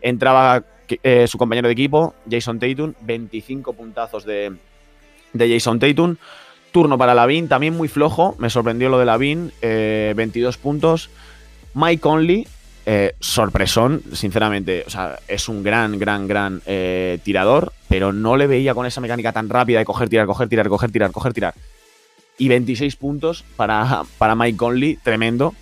entraba 0.00 0.64
eh, 1.02 1.26
su 1.26 1.38
compañero 1.38 1.68
de 1.68 1.72
equipo, 1.72 2.14
Jason 2.30 2.58
Tatum, 2.58 2.94
25 3.02 3.72
puntazos 3.72 4.24
de, 4.24 4.52
Jason 5.36 5.78
Tatum, 5.78 6.16
turno 6.72 6.96
para 6.96 7.14
Lavin, 7.14 7.48
también 7.48 7.76
muy 7.76 7.88
flojo, 7.88 8.34
me 8.38 8.50
sorprendió 8.50 8.88
lo 8.88 8.98
de 8.98 9.04
Lavin, 9.04 9.52
22 9.60 9.62
eh, 9.62 10.58
puntos, 10.62 11.10
Mike 11.74 12.00
Conley, 12.00 12.46
eh, 12.84 13.14
sorpresón, 13.20 14.02
sinceramente, 14.12 14.84
o 14.86 14.90
sea, 14.90 15.18
es 15.28 15.48
un 15.48 15.62
gran, 15.62 15.98
gran, 15.98 16.26
gran 16.26 16.62
tirador, 17.22 17.72
pero 17.88 18.12
no 18.12 18.36
le 18.36 18.46
veía 18.46 18.74
con 18.74 18.86
esa 18.86 19.00
mecánica 19.00 19.32
tan 19.32 19.48
rápida 19.48 19.78
de 19.78 19.84
coger, 19.84 20.08
tirar, 20.08 20.26
coger, 20.26 20.48
tirar, 20.48 20.68
coger, 20.68 20.90
tirar, 20.90 21.12
coger, 21.12 21.32
tirar 21.32 21.54
y 22.42 22.48
26 22.48 22.96
puntos 22.96 23.44
para, 23.54 24.02
para 24.18 24.34
Mike 24.34 24.56
Conley, 24.56 24.98
tremendo. 25.00 25.54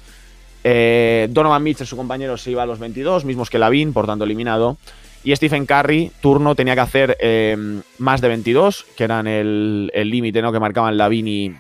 Eh, 0.65 1.29
Donovan 1.31 1.63
Mitchell, 1.63 1.87
su 1.87 1.95
compañero, 1.95 2.39
se 2.39 2.53
iba 2.53 2.63
a 2.63 2.67
los 2.67 2.79
22, 2.79 3.27
mismos 3.27 3.51
que 3.51 3.59
Lavin, 3.59 3.93
por 3.93 4.07
tanto 4.07 4.25
eliminado. 4.25 4.79
Y 5.23 5.37
Stephen 5.37 5.67
Curry, 5.67 6.11
turno, 6.23 6.55
tenía 6.55 6.75
que 6.75 6.81
hacer 6.81 7.19
eh, 7.21 7.83
más 7.99 8.23
de 8.23 8.29
22, 8.29 8.87
que 8.97 9.05
eran 9.05 9.27
el 9.27 9.91
límite 9.93 10.41
¿no? 10.41 10.53
que 10.53 10.59
marcaban 10.59 10.97
Lavin 10.97 11.29
y, 11.29 11.55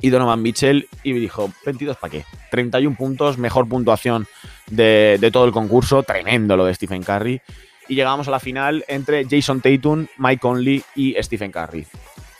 y 0.00 0.08
Donovan 0.08 0.40
Mitchell. 0.40 0.88
Y 1.02 1.12
dijo, 1.12 1.52
¿22 1.66 1.96
para 1.96 2.10
qué? 2.10 2.24
31 2.50 2.96
puntos, 2.96 3.36
mejor 3.36 3.68
puntuación 3.68 4.26
de, 4.70 5.18
de, 5.20 5.30
todo 5.30 5.44
el 5.44 5.52
concurso. 5.52 6.02
Tremendo 6.02 6.56
lo 6.56 6.64
de 6.64 6.72
Stephen 6.72 7.02
Curry. 7.02 7.42
Y 7.90 7.94
llegamos 7.94 8.26
a 8.26 8.30
la 8.30 8.40
final 8.40 8.86
entre 8.88 9.26
Jason 9.28 9.60
Tatum, 9.60 10.06
Mike 10.16 10.40
Conley 10.40 10.82
y 10.94 11.14
Stephen 11.20 11.52
Curry 11.52 11.86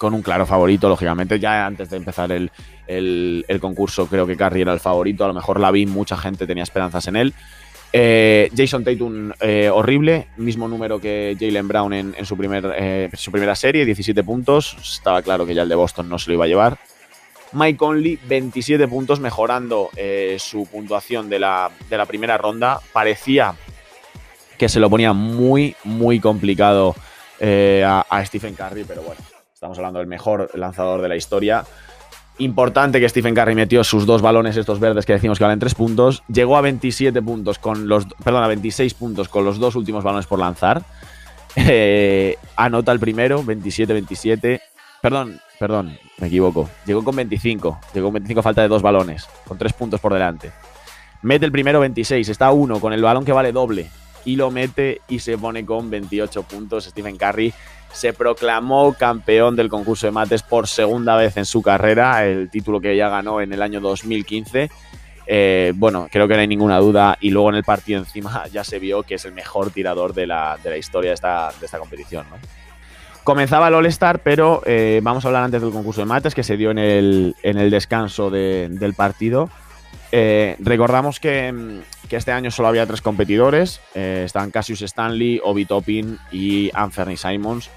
con 0.00 0.14
un 0.14 0.22
claro 0.22 0.46
favorito, 0.46 0.88
lógicamente. 0.88 1.38
Ya 1.38 1.66
antes 1.66 1.90
de 1.90 1.98
empezar 1.98 2.32
el, 2.32 2.50
concurso, 3.60 4.06
creo 4.06 4.26
que 4.26 4.34
Curry 4.34 4.62
era 4.62 4.72
el 4.72 4.80
favorito. 4.80 5.26
A 5.26 5.28
lo 5.28 5.34
mejor 5.34 5.60
la 5.60 5.70
vi, 5.70 5.84
mucha 5.84 6.16
gente 6.16 6.46
tenía 6.46 6.62
esperanzas 6.62 7.06
en 7.08 7.16
él. 7.16 7.34
Eh, 7.92 8.50
Jason 8.56 8.82
Tatum, 8.82 9.30
eh, 9.40 9.68
horrible, 9.68 10.28
mismo 10.38 10.68
número 10.68 10.98
que 10.98 11.36
Jalen 11.38 11.68
Brown 11.68 11.92
en, 11.92 12.24
su, 12.24 12.34
primer, 12.34 12.74
eh, 12.78 13.10
su 13.12 13.30
primera 13.30 13.54
serie, 13.54 13.84
17 13.84 14.24
puntos. 14.24 14.74
Estaba 14.80 15.20
claro 15.20 15.44
que 15.44 15.54
ya 15.54 15.64
el 15.64 15.68
de 15.68 15.74
Boston 15.74 16.08
no 16.08 16.18
se 16.18 16.30
lo 16.30 16.34
iba 16.34 16.46
a 16.46 16.48
llevar. 16.48 16.78
Mike 17.52 17.76
Conley, 17.76 18.18
27 18.26 18.88
puntos, 18.88 19.20
mejorando 19.20 19.90
su 20.38 20.66
puntuación 20.66 21.28
de 21.28 21.40
la, 21.40 21.70
de 21.90 21.98
la, 21.98 22.06
primera 22.06 22.38
ronda. 22.38 22.80
Parecía 22.94 23.54
que 24.56 24.70
se 24.70 24.80
lo 24.80 24.88
ponía 24.88 25.12
muy, 25.12 25.76
muy 25.84 26.20
complicado 26.20 26.94
a, 27.42 28.06
a, 28.08 28.24
Stephen 28.24 28.54
Curry, 28.54 28.84
pero 28.84 29.02
bueno, 29.02 29.20
estamos 29.60 29.76
hablando 29.76 29.98
del 29.98 30.08
mejor 30.08 30.50
lanzador 30.54 31.02
de 31.02 31.08
la 31.10 31.16
historia. 31.16 31.66
Importante 32.38 32.98
que 32.98 33.06
Stephen 33.06 33.34
Curry 33.34 33.54
metió 33.54 33.84
sus 33.84 34.06
dos 34.06 34.22
balones, 34.22 34.56
estos 34.56 34.80
verdes 34.80 35.04
que 35.04 35.12
decimos 35.12 35.36
que 35.36 35.44
valen 35.44 35.58
3 35.58 35.74
puntos. 35.74 36.22
Llegó 36.32 36.56
a 36.56 36.62
27 36.62 37.20
puntos 37.20 37.58
con 37.58 37.86
los. 37.86 38.06
Perdón, 38.24 38.42
a 38.42 38.48
26 38.48 38.94
puntos 38.94 39.28
con 39.28 39.44
los 39.44 39.58
dos 39.58 39.76
últimos 39.76 40.02
balones 40.02 40.26
por 40.26 40.38
lanzar. 40.38 40.82
Eh, 41.56 42.36
anota 42.56 42.90
el 42.92 43.00
primero, 43.00 43.42
27-27. 43.42 44.62
Perdón, 45.02 45.38
perdón, 45.58 45.98
me 46.16 46.28
equivoco. 46.28 46.70
Llegó 46.86 47.04
con 47.04 47.16
25. 47.16 47.80
Llegó 47.92 48.06
con 48.06 48.14
25 48.14 48.42
falta 48.42 48.62
de 48.62 48.68
dos 48.68 48.80
balones, 48.80 49.28
con 49.46 49.58
tres 49.58 49.74
puntos 49.74 50.00
por 50.00 50.14
delante. 50.14 50.52
Mete 51.20 51.44
el 51.44 51.52
primero 51.52 51.80
26, 51.80 52.30
está 52.30 52.46
a 52.46 52.52
uno 52.52 52.80
con 52.80 52.94
el 52.94 53.02
balón 53.02 53.26
que 53.26 53.32
vale 53.32 53.52
doble. 53.52 53.90
Y 54.24 54.36
lo 54.36 54.50
mete 54.50 55.02
y 55.08 55.18
se 55.18 55.36
pone 55.36 55.66
con 55.66 55.90
28 55.90 56.44
puntos. 56.44 56.84
Stephen 56.84 57.18
Curry 57.18 57.52
se 57.92 58.12
proclamó 58.12 58.94
campeón 58.94 59.56
del 59.56 59.68
concurso 59.68 60.06
de 60.06 60.12
mates 60.12 60.42
por 60.42 60.68
segunda 60.68 61.16
vez 61.16 61.36
en 61.36 61.44
su 61.44 61.62
carrera, 61.62 62.26
el 62.26 62.50
título 62.50 62.80
que 62.80 62.96
ya 62.96 63.08
ganó 63.08 63.40
en 63.40 63.52
el 63.52 63.62
año 63.62 63.80
2015. 63.80 64.70
Eh, 65.32 65.72
bueno, 65.76 66.08
creo 66.10 66.26
que 66.26 66.34
no 66.34 66.40
hay 66.40 66.48
ninguna 66.48 66.78
duda. 66.78 67.16
Y 67.20 67.30
luego 67.30 67.50
en 67.50 67.56
el 67.56 67.64
partido 67.64 68.00
encima 68.00 68.46
ya 68.52 68.64
se 68.64 68.78
vio 68.78 69.02
que 69.02 69.14
es 69.14 69.24
el 69.24 69.32
mejor 69.32 69.70
tirador 69.70 70.12
de 70.12 70.26
la, 70.26 70.58
de 70.62 70.70
la 70.70 70.76
historia 70.76 71.10
de 71.10 71.14
esta, 71.14 71.52
de 71.58 71.66
esta 71.66 71.78
competición. 71.78 72.26
Comenzaba 73.22 73.68
el 73.68 73.74
All-Star, 73.74 74.20
pero 74.20 74.62
eh, 74.66 75.00
vamos 75.02 75.24
a 75.24 75.28
hablar 75.28 75.44
antes 75.44 75.60
del 75.60 75.70
concurso 75.70 76.00
de 76.00 76.06
mates 76.06 76.34
que 76.34 76.42
se 76.42 76.56
dio 76.56 76.70
en 76.70 76.78
el, 76.78 77.36
en 77.42 77.58
el 77.58 77.70
descanso 77.70 78.30
de, 78.30 78.68
del 78.70 78.94
partido. 78.94 79.50
Eh, 80.12 80.56
recordamos 80.58 81.20
que, 81.20 81.82
que, 82.08 82.16
este 82.16 82.32
año 82.32 82.50
solo 82.50 82.68
había 82.68 82.86
tres 82.86 83.00
competidores. 83.00 83.80
Eh, 83.94 84.22
están 84.24 84.50
Cassius 84.50 84.82
Stanley, 84.82 85.40
Obi 85.42 85.64
Toppin 85.64 86.18
y 86.32 86.70
Anthony 86.74 87.16
Simons. 87.16 87.70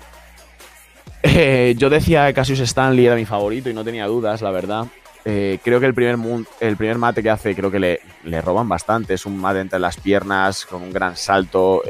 Eh, 1.22 1.76
yo 1.78 1.90
decía 1.90 2.28
que 2.28 2.34
Cassius 2.34 2.60
Stanley 2.62 3.06
era 3.06 3.16
mi 3.16 3.26
favorito 3.26 3.70
y 3.70 3.74
no 3.74 3.84
tenía 3.84 4.08
dudas, 4.08 4.42
la 4.42 4.52
verdad. 4.52 4.88
Eh, 5.26 5.60
creo 5.64 5.80
que 5.80 5.86
el 5.86 5.94
primer, 5.94 6.18
el 6.60 6.76
primer 6.76 6.98
mate 6.98 7.24
que 7.24 7.30
hace, 7.30 7.56
creo 7.56 7.72
que 7.72 7.80
le, 7.80 8.02
le, 8.24 8.42
roban 8.42 8.68
bastante. 8.68 9.14
Es 9.14 9.26
un 9.26 9.38
mate 9.38 9.62
entre 9.62 9.80
las 9.80 9.98
piernas, 9.98 10.66
con 10.66 10.82
un 10.82 10.92
gran 10.92 11.16
salto. 11.16 11.82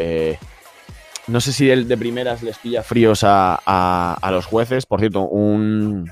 No 1.25 1.39
sé 1.39 1.53
si 1.53 1.65
de, 1.65 1.85
de, 1.85 1.97
primeras 1.97 2.43
les 2.43 2.57
pilla 2.57 2.83
fríos 2.83 3.23
a, 3.23 3.59
a, 3.65 4.17
a, 4.21 4.31
los 4.31 4.45
jueces. 4.45 4.85
Por 4.85 4.99
cierto, 4.99 5.21
un, 5.21 6.11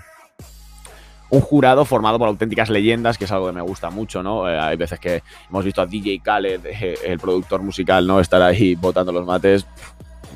un 1.32 1.40
jurado 1.40 1.86
formado 1.86 2.20
por 2.20 2.28
auténticas 2.28 2.70
leyendas, 2.70 3.18
que 3.18 3.24
es 3.24 3.32
algo 3.32 3.48
que 3.48 3.54
me 3.54 3.62
gusta 3.62 3.90
mucho, 3.90 4.22
¿no? 4.22 4.50
Eh, 4.50 4.60
hay 4.60 4.76
veces 4.76 5.00
que 5.00 5.24
hemos 5.50 5.64
visto 5.64 5.82
a 5.82 5.86
DJ 5.86 6.20
Khaled, 6.20 6.66
eh, 6.66 6.98
el 7.06 7.20
productor 7.20 7.62
musical, 7.62 8.06
¿no? 8.06 8.20
Estar 8.20 8.42
ahí 8.42 8.76
votando 8.76 9.14
los 9.14 9.26
mates, 9.26 9.66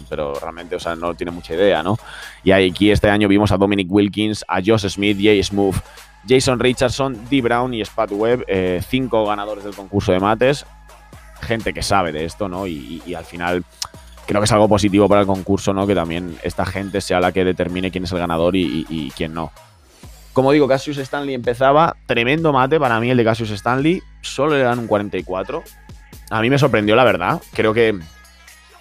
pero 0.10 0.34
realmente, 0.36 0.74
o 0.78 0.80
sea, 0.80 0.96
no 0.96 1.14
tiene 1.14 1.32
mucha 1.32 1.54
idea, 1.54 1.84
¿no? 1.84 1.98
Y 2.46 2.52
aquí 2.52 2.92
este 2.92 3.10
año 3.10 3.28
vimos 3.28 3.52
a 3.52 3.58
Dominic 3.58 3.92
Wilkins, 3.92 4.46
a 4.48 4.62
Josh 4.66 4.88
Smith, 4.88 5.18
Jay 5.22 5.44
Smooth, 5.44 5.76
Jason 6.28 6.60
Richardson, 6.60 7.20
D. 7.30 7.42
Brown 7.42 7.74
y 7.74 7.84
Spat 7.84 8.12
Webb, 8.14 8.46
eh, 8.48 8.82
cinco 8.88 9.26
ganadores 9.26 9.66
del 9.66 9.76
concurso 9.76 10.14
de 10.14 10.22
mates, 10.22 10.66
gente 11.42 11.74
que 11.74 11.84
sabe 11.84 12.14
de 12.14 12.24
esto, 12.24 12.48
¿no? 12.48 12.68
Y, 12.68 13.14
al 13.14 13.26
final 13.26 13.66
creo 14.26 14.40
que 14.40 14.46
es 14.46 14.52
algo 14.54 14.70
positivo 14.70 15.10
para 15.10 15.22
el 15.22 15.28
concurso, 15.28 15.74
¿no? 15.74 15.86
Que 15.86 15.94
también 15.94 16.38
esta 16.42 16.66
gente 16.66 17.02
sea 17.02 17.20
la 17.20 17.34
que 17.34 17.44
determine 17.44 17.92
quién 17.92 18.06
es 18.06 18.12
el 18.14 18.20
ganador 18.20 18.56
y 18.56 19.12
quién 19.14 19.34
no. 19.34 19.52
Como 20.36 20.52
digo, 20.52 20.68
Cassius 20.68 20.98
Stanley 20.98 21.34
empezaba, 21.34 21.96
tremendo 22.08 22.52
mate 22.52 22.78
para 22.78 23.00
mí 23.00 23.10
el 23.10 23.16
de 23.16 23.24
Cassius 23.24 23.52
Stanley, 23.52 24.04
solo 24.20 24.58
le 24.58 24.64
dan 24.64 24.80
un 24.80 24.86
44. 24.86 25.64
A 26.30 26.42
mí 26.42 26.50
me 26.50 26.60
sorprendió, 26.60 26.94
la 26.98 27.06
verdad. 27.06 27.42
Creo 27.54 27.74
que 27.74 27.98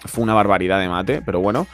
fue 0.03 0.21
una 0.21 0.33
barbaridad 0.33 0.81
de 0.81 0.89
mate, 0.89 1.21
pero 1.25 1.39
bueno. 1.39 1.65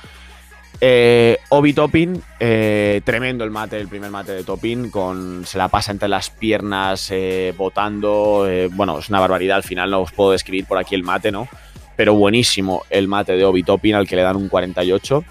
Eh, 0.79 1.39
Obi 1.49 1.73
Toppin, 1.73 2.21
eh, 2.39 3.01
tremendo 3.03 3.43
el 3.43 3.49
mate, 3.49 3.79
el 3.79 3.87
primer 3.87 4.11
mate 4.11 4.33
de 4.33 4.43
Toppin, 4.43 4.91
con 4.91 5.47
se 5.47 5.57
la 5.57 5.67
pasa 5.67 5.91
entre 5.91 6.09
las 6.09 6.29
piernas, 6.29 7.09
eh, 7.09 7.51
botando. 7.57 8.47
bueno, 8.73 8.99
es 8.99 9.09
una 9.09 9.19
barbaridad. 9.19 9.57
Al 9.57 9.63
final 9.63 9.89
no 9.89 10.01
os 10.01 10.11
puedo 10.11 10.33
describir 10.33 10.67
por 10.67 10.77
aquí 10.77 10.93
el 10.93 11.01
mate, 11.01 11.31
¿no? 11.31 11.47
Pero 11.95 12.13
buenísimo 12.13 12.83
el 12.91 13.07
mate 13.07 13.35
de 13.35 13.45
Obi 13.45 13.63
Toppin, 13.63 13.95
al 13.95 14.07
que 14.07 14.15
le 14.15 14.21
dan 14.21 14.35
un 14.35 14.47
48. 14.47 15.23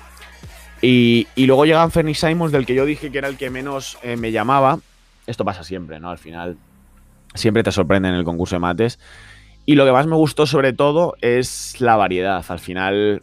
Y, 0.83 1.27
luego 1.37 1.67
llega 1.67 1.83
Anthony 1.83 2.15
Simons, 2.15 2.53
del 2.53 2.65
que 2.65 2.75
yo 2.75 2.85
dije 2.87 3.11
que 3.11 3.19
era 3.19 3.29
el 3.29 3.37
que 3.37 3.51
menos 3.51 3.99
eh, 4.03 4.17
me 4.17 4.33
llamaba. 4.33 4.79
Esto 5.27 5.45
pasa 5.45 5.63
siempre, 5.63 6.01
¿no? 6.01 6.11
Al 6.11 6.19
final, 6.19 6.57
siempre 7.35 7.63
te 7.63 7.73
sorprende 7.73 8.09
en 8.09 8.15
el 8.15 8.25
concurso 8.25 8.57
de 8.57 8.61
mates. 8.61 8.99
Y 9.67 9.75
lo 9.75 9.85
que 9.85 9.93
más 9.93 10.07
me 10.07 10.17
gustó, 10.17 10.47
sobre 10.47 10.73
todo, 10.73 11.15
es 11.21 11.81
la 11.81 11.97
variedad. 11.97 12.45
Al 12.49 12.59
final, 12.59 13.23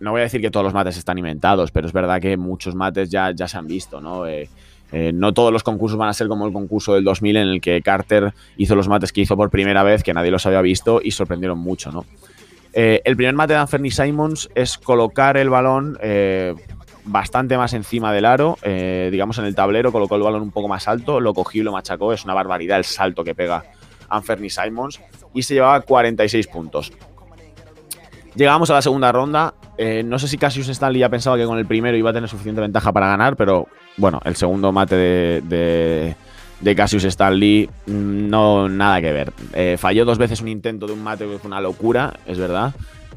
no 0.00 0.12
voy 0.12 0.20
a 0.20 0.24
decir 0.24 0.40
que 0.40 0.50
todos 0.50 0.64
los 0.64 0.74
mates 0.74 0.96
están 0.96 1.18
inventados, 1.18 1.70
pero 1.70 1.86
es 1.86 1.92
verdad 1.92 2.20
que 2.20 2.36
muchos 2.36 2.74
mates 2.74 3.10
ya, 3.10 3.30
ya 3.32 3.46
se 3.46 3.58
han 3.58 3.66
visto, 3.66 4.00
¿no? 4.00 4.26
Eh, 4.26 4.48
eh, 4.92 5.12
no 5.14 5.32
todos 5.32 5.52
los 5.52 5.62
concursos 5.62 5.96
van 5.98 6.08
a 6.08 6.14
ser 6.14 6.26
como 6.26 6.46
el 6.46 6.52
concurso 6.52 6.94
del 6.94 7.04
2000 7.04 7.36
en 7.36 7.48
el 7.48 7.60
que 7.60 7.80
Carter 7.82 8.32
hizo 8.56 8.74
los 8.74 8.88
mates 8.88 9.12
que 9.12 9.20
hizo 9.20 9.36
por 9.36 9.50
primera 9.50 9.82
vez, 9.84 10.02
que 10.02 10.12
nadie 10.12 10.32
los 10.32 10.46
había 10.46 10.62
visto 10.62 11.00
y 11.02 11.12
sorprendieron 11.12 11.58
mucho, 11.58 11.92
¿no? 11.92 12.04
Eh, 12.72 13.02
el 13.04 13.16
primer 13.16 13.34
mate 13.34 13.54
de 13.54 13.58
Anthony 13.58 13.90
Simons 13.90 14.48
es 14.54 14.78
colocar 14.78 15.36
el 15.36 15.50
balón 15.50 15.98
eh, 16.00 16.54
bastante 17.04 17.56
más 17.56 17.72
encima 17.72 18.12
del 18.12 18.24
aro, 18.24 18.58
eh, 18.62 19.08
digamos 19.10 19.38
en 19.38 19.46
el 19.46 19.54
tablero, 19.54 19.90
colocó 19.90 20.16
el 20.16 20.22
balón 20.22 20.42
un 20.42 20.50
poco 20.50 20.68
más 20.68 20.86
alto, 20.86 21.20
lo 21.20 21.34
cogió 21.34 21.62
y 21.62 21.64
lo 21.64 21.72
machacó. 21.72 22.12
Es 22.12 22.24
una 22.24 22.34
barbaridad 22.34 22.78
el 22.78 22.84
salto 22.84 23.24
que 23.24 23.34
pega 23.34 23.64
Anthony 24.08 24.48
Simons 24.48 25.00
y 25.34 25.42
se 25.42 25.54
llevaba 25.54 25.80
46 25.80 26.46
puntos. 26.46 26.92
Llegamos 28.34 28.70
a 28.70 28.74
la 28.74 28.82
segunda 28.82 29.10
ronda. 29.10 29.54
No 30.04 30.18
sé 30.18 30.28
si 30.28 30.36
Cassius 30.36 30.68
Stanley 30.68 31.00
ya 31.00 31.08
pensaba 31.08 31.38
que 31.38 31.46
con 31.46 31.58
el 31.58 31.66
primero 31.66 31.96
iba 31.96 32.10
a 32.10 32.12
tener 32.12 32.28
suficiente 32.28 32.60
ventaja 32.60 32.92
para 32.92 33.08
ganar, 33.08 33.34
pero 33.34 33.66
bueno, 33.96 34.20
el 34.24 34.36
segundo 34.36 34.70
mate 34.72 34.94
de 34.94 36.14
de 36.60 36.76
Cassius 36.76 37.04
Stanley, 37.04 37.68
no 37.86 38.68
nada 38.68 39.00
que 39.00 39.12
ver. 39.12 39.32
Eh, 39.54 39.76
falló 39.78 40.04
dos 40.04 40.18
veces 40.18 40.40
un 40.40 40.48
intento 40.48 40.86
de 40.86 40.92
un 40.92 41.02
mate 41.02 41.26
que 41.26 41.38
fue 41.38 41.48
una 41.48 41.60
locura, 41.60 42.12
es 42.26 42.38
verdad, 42.38 42.74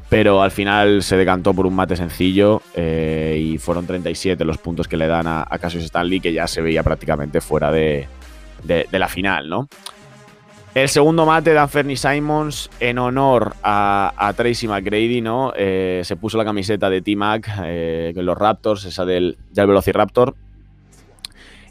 pero 0.08 0.42
al 0.42 0.50
final 0.50 1.02
se 1.02 1.16
decantó 1.16 1.52
por 1.54 1.66
un 1.66 1.74
mate 1.74 1.96
sencillo 1.96 2.62
eh, 2.74 3.38
y 3.40 3.58
fueron 3.58 3.86
37 3.86 4.44
los 4.44 4.58
puntos 4.58 4.88
que 4.88 4.96
le 4.96 5.06
dan 5.06 5.26
a, 5.26 5.46
a, 5.48 5.58
Cassius 5.58 5.84
Stanley, 5.84 6.20
que 6.20 6.32
ya 6.32 6.46
se 6.46 6.62
veía 6.62 6.82
prácticamente 6.82 7.40
fuera 7.40 7.70
de, 7.70 8.06
de, 8.62 8.98
la 8.98 9.08
final, 9.08 9.48
¿no? 9.48 9.68
El 10.74 10.88
segundo 10.88 11.24
mate 11.24 11.52
de 11.52 11.58
Anthony 11.58 11.96
Simons 11.96 12.68
en 12.80 12.98
honor 12.98 13.54
a, 13.62 14.32
Tracy 14.36 14.66
McGrady, 14.66 15.20
¿no? 15.20 15.52
Eh, 15.56 16.00
se 16.02 16.16
puso 16.16 16.36
la 16.36 16.44
camiseta 16.44 16.90
de 16.90 17.00
T-Mac, 17.00 17.48
los 18.16 18.36
Raptors, 18.36 18.84
esa 18.86 19.04
del, 19.04 19.36
del 19.52 19.66
Velociraptor, 19.68 20.34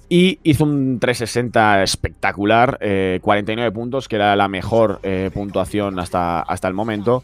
y 0.09 0.39
hizo 0.43 0.65
un 0.65 0.99
360 0.99 1.83
espectacular, 1.83 2.77
eh, 2.81 3.19
49 3.21 3.71
puntos, 3.71 4.07
que 4.07 4.17
era 4.17 4.35
la 4.35 4.47
mejor 4.47 4.99
eh, 5.03 5.31
puntuación 5.33 5.99
hasta, 5.99 6.41
hasta 6.41 6.67
el 6.67 6.73
momento. 6.73 7.23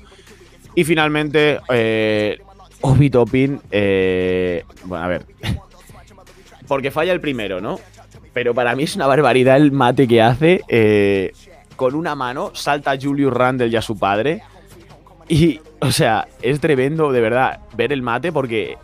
Y 0.76 0.84
finalmente, 0.84 1.60
eh, 1.70 2.40
Obi 2.82 3.10
Toppin, 3.10 3.60
eh, 3.72 4.64
bueno, 4.86 5.04
a 5.04 5.08
ver, 5.08 5.26
porque 6.68 6.92
falla 6.92 7.12
el 7.12 7.20
primero, 7.20 7.60
¿no? 7.60 7.80
Pero 8.34 8.54
para 8.54 8.76
mí 8.76 8.84
es 8.84 8.96
una 8.96 9.08
barbaridad 9.08 9.58
el 9.58 9.72
mate 9.72 10.08
que 10.08 10.22
hace. 10.22 10.62
Eh, 10.68 11.34
con 11.76 11.96
una 11.96 12.14
mano 12.14 12.52
salta 12.54 12.98
Julius 13.02 13.34
Randle 13.34 13.68
y 13.68 13.76
a 13.76 13.82
su 13.82 13.98
padre. 13.98 14.42
Y, 15.28 15.62
o 15.80 15.92
sea, 15.92 16.28
es 16.42 16.60
tremendo, 16.60 17.12
de 17.12 17.22
verdad, 17.22 17.60
ver 17.76 17.94
el 17.94 18.02
mate 18.02 18.32
porque 18.32 18.78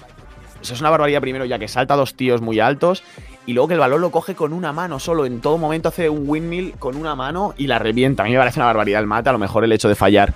es 0.62 0.80
una 0.80 0.90
barbaridad 0.90 1.22
primero, 1.22 1.46
ya 1.46 1.60
que 1.60 1.68
salta 1.68 1.96
dos 1.96 2.16
tíos 2.16 2.42
muy 2.42 2.60
altos 2.60 3.04
y 3.46 3.54
luego 3.54 3.68
que 3.68 3.74
el 3.76 3.80
balón 3.80 4.02
lo 4.02 4.12
coge 4.12 4.36
con 4.36 4.54
una 4.54 4.74
mano 4.74 5.00
solo. 5.00 5.26
En 5.26 5.42
todo 5.42 5.58
momento 5.58 5.90
hace 5.90 6.10
un 6.10 6.28
windmill 6.28 6.74
con 6.80 6.96
una 6.96 7.16
mano 7.16 7.54
y 7.58 7.68
la 7.68 7.80
revienta. 7.80 8.24
A 8.24 8.26
mí 8.26 8.32
me 8.32 8.38
parece 8.38 8.60
una 8.60 8.68
barbaridad 8.68 9.02
el 9.02 9.08
mate. 9.08 9.30
A 9.30 9.34
lo 9.34 9.40
mejor 9.40 9.64
el 9.64 9.72
hecho 9.72 9.88
de 9.88 9.96
fallar 9.96 10.34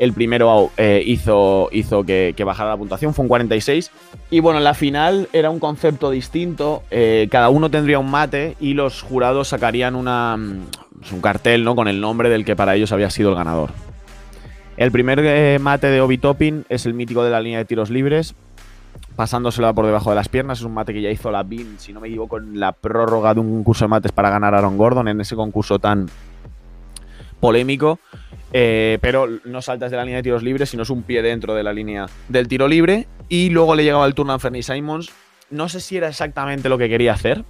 el 0.00 0.14
primero 0.14 0.70
eh, 0.78 1.02
hizo, 1.04 1.68
hizo 1.72 2.04
que, 2.04 2.34
bajara 2.44 2.70
la 2.70 2.76
puntuación. 2.76 3.14
Fue 3.14 3.22
un 3.22 3.28
46. 3.28 3.90
Y 4.30 4.40
bueno, 4.40 4.58
en 4.58 4.64
la 4.64 4.74
final 4.74 5.28
era 5.32 5.50
un 5.50 5.60
concepto 5.60 6.10
distinto. 6.10 6.82
Eh, 6.90 7.28
cada 7.30 7.50
uno 7.50 7.70
tendría 7.70 7.98
un 7.98 8.10
mate 8.10 8.56
y 8.60 8.74
los 8.74 9.02
jurados 9.02 9.48
sacarían 9.48 9.94
una, 9.94 10.38
pues 10.98 11.12
un 11.12 11.20
cartel 11.20 11.64
¿no? 11.64 11.76
con 11.76 11.86
el 11.86 12.00
nombre 12.00 12.30
del 12.30 12.44
que 12.44 12.56
para 12.56 12.74
ellos 12.74 12.92
había 12.92 13.10
sido 13.10 13.30
el 13.30 13.36
ganador. 13.36 13.70
El 14.78 14.90
primer 14.90 15.20
eh, 15.22 15.58
mate 15.60 15.88
de 15.88 16.00
Obi 16.00 16.16
Toppin 16.16 16.64
es 16.70 16.86
el 16.86 16.94
mítico 16.94 17.22
de 17.22 17.30
la 17.30 17.42
línea 17.42 17.58
de 17.58 17.66
tiros 17.66 17.90
libres 17.90 18.34
pasándosela 19.16 19.72
por 19.72 19.86
debajo 19.86 20.10
de 20.10 20.16
las 20.16 20.28
piernas. 20.28 20.58
Es 20.58 20.64
un 20.64 20.74
mate 20.74 20.92
que 20.92 21.02
ya 21.02 21.10
hizo 21.10 21.30
la 21.30 21.42
BIM, 21.42 21.78
si 21.78 21.92
no 21.92 22.00
me 22.00 22.08
equivoco, 22.08 22.38
en 22.38 22.58
la 22.58 22.72
prórroga 22.72 23.34
de 23.34 23.40
un 23.40 23.50
concurso 23.52 23.84
de 23.84 23.88
mates 23.88 24.12
para 24.12 24.30
ganar 24.30 24.54
a 24.54 24.58
Aaron 24.58 24.76
Gordon, 24.76 25.08
en 25.08 25.20
ese 25.20 25.36
concurso 25.36 25.78
tan 25.78 26.08
polémico. 27.40 27.98
Eh, 28.52 28.98
pero 29.00 29.28
no 29.44 29.62
saltas 29.62 29.90
de 29.90 29.96
la 29.96 30.04
línea 30.04 30.18
de 30.18 30.22
tiros 30.24 30.42
libres, 30.42 30.70
sino 30.70 30.82
es 30.82 30.90
un 30.90 31.02
pie 31.02 31.22
dentro 31.22 31.54
de 31.54 31.62
la 31.62 31.72
línea 31.72 32.06
del 32.28 32.48
tiro 32.48 32.68
libre. 32.68 33.06
Y 33.28 33.50
luego 33.50 33.74
le 33.74 33.84
llegaba 33.84 34.06
el 34.06 34.14
turno 34.14 34.32
a 34.32 34.38
Fernie 34.38 34.62
Simons. 34.62 35.10
No 35.50 35.68
sé 35.68 35.80
si 35.80 35.96
era 35.96 36.08
exactamente 36.08 36.68
lo 36.68 36.78
que 36.78 36.88
quería 36.88 37.12
hacer. 37.12 37.44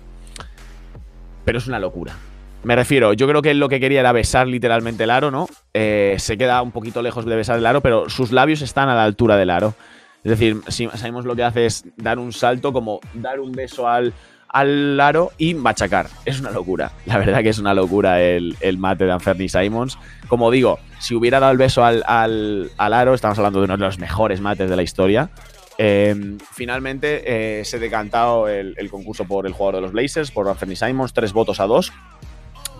pero 1.45 1.59
es 1.59 1.67
una 1.67 1.79
locura. 1.79 2.15
Me 2.63 2.77
refiero, 2.77 3.15
yo 3.15 3.27
creo 3.27 3.41
que 3.41 3.55
lo 3.55 3.69
que 3.69 3.81
quería 3.81 4.01
era 4.01 4.13
besar 4.13 4.47
literalmente 4.47 5.05
el 5.05 5.11
aro, 5.11 5.31
¿no? 5.31 5.49
Eh, 5.73 6.17
se 6.19 6.37
queda 6.37 6.61
un 6.61 6.73
poquito 6.73 7.01
lejos 7.01 7.25
de 7.25 7.35
besar 7.35 7.59
el 7.59 7.65
aro, 7.65 7.81
pero 7.81 8.11
sus 8.11 8.33
labios 8.33 8.61
están 8.61 8.91
a 8.91 8.95
la 8.95 9.05
altura 9.05 9.37
del 9.37 9.49
aro. 9.49 9.75
Es 10.23 10.31
decir, 10.31 10.61
si 10.69 10.87
sabemos 10.89 11.25
lo 11.25 11.35
que 11.35 11.45
hace 11.45 11.67
es 11.67 11.85
dar 11.97 12.19
un 12.19 12.33
salto, 12.33 12.73
como 12.73 13.01
dar 13.15 13.41
un 13.41 13.53
beso 13.53 13.89
al, 13.89 14.13
al 14.49 15.01
aro 15.01 15.33
y 15.39 15.55
machacar. 15.55 16.09
Es 16.25 16.41
una 16.41 16.51
locura. 16.51 16.93
La 17.07 17.19
verdad 17.19 17.43
que 17.43 17.49
es 17.49 17.59
una 17.59 17.73
locura 17.73 18.21
el, 18.21 18.57
mate 18.79 19.05
de 19.05 19.13
Anferni 19.13 19.49
Simons. 19.49 19.99
Como 20.29 20.51
digo, 20.51 20.79
si 20.99 21.15
hubiera 21.15 21.41
dado 21.41 21.53
el 21.53 21.59
beso 21.59 21.85
al, 21.85 22.05
al, 22.07 22.71
aro, 22.79 23.15
estamos 23.15 23.39
hablando 23.39 23.61
de 23.61 23.65
uno 23.65 23.77
de 23.77 23.85
los 23.85 23.99
mejores 23.99 24.41
mates 24.41 24.69
de 24.69 24.77
la 24.77 24.83
historia. 24.83 25.31
Eh, 25.79 26.37
finalmente 26.53 27.23
eh, 27.61 27.65
se 27.65 27.77
ha 27.77 27.81
decantado 27.81 28.49
el, 28.49 28.75
el, 28.77 28.91
concurso 28.91 29.25
por 29.25 29.47
el 29.47 29.55
jugador 29.55 29.77
de 29.77 29.81
los 29.81 29.93
Blazers, 29.93 30.31
por 30.31 30.47
Anferni 30.47 30.77
Simons, 30.77 31.15
tres 31.15 31.33
votos 31.33 31.59
a 31.61 31.67
dos 31.67 31.91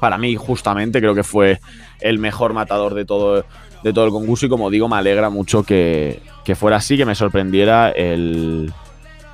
para 0.01 0.19
mí 0.19 0.35
justamente 0.35 0.99
creo 0.99 1.15
que 1.15 1.23
fue 1.23 1.61
el 2.01 2.19
mejor 2.19 2.55
matador 2.55 2.95
de 2.95 3.05
todo, 3.05 3.45
de 3.83 3.93
todo 3.93 4.05
el 4.05 4.11
concurso 4.11 4.47
y 4.47 4.49
como 4.49 4.71
digo 4.71 4.89
me 4.89 4.97
alegra 4.97 5.31
mucho 5.31 5.63
que, 5.63 6.21
fuera 6.55 6.77
así, 6.77 6.97
que 6.97 7.05
me 7.05 7.15
sorprendiera 7.15 7.91
el, 7.91 8.73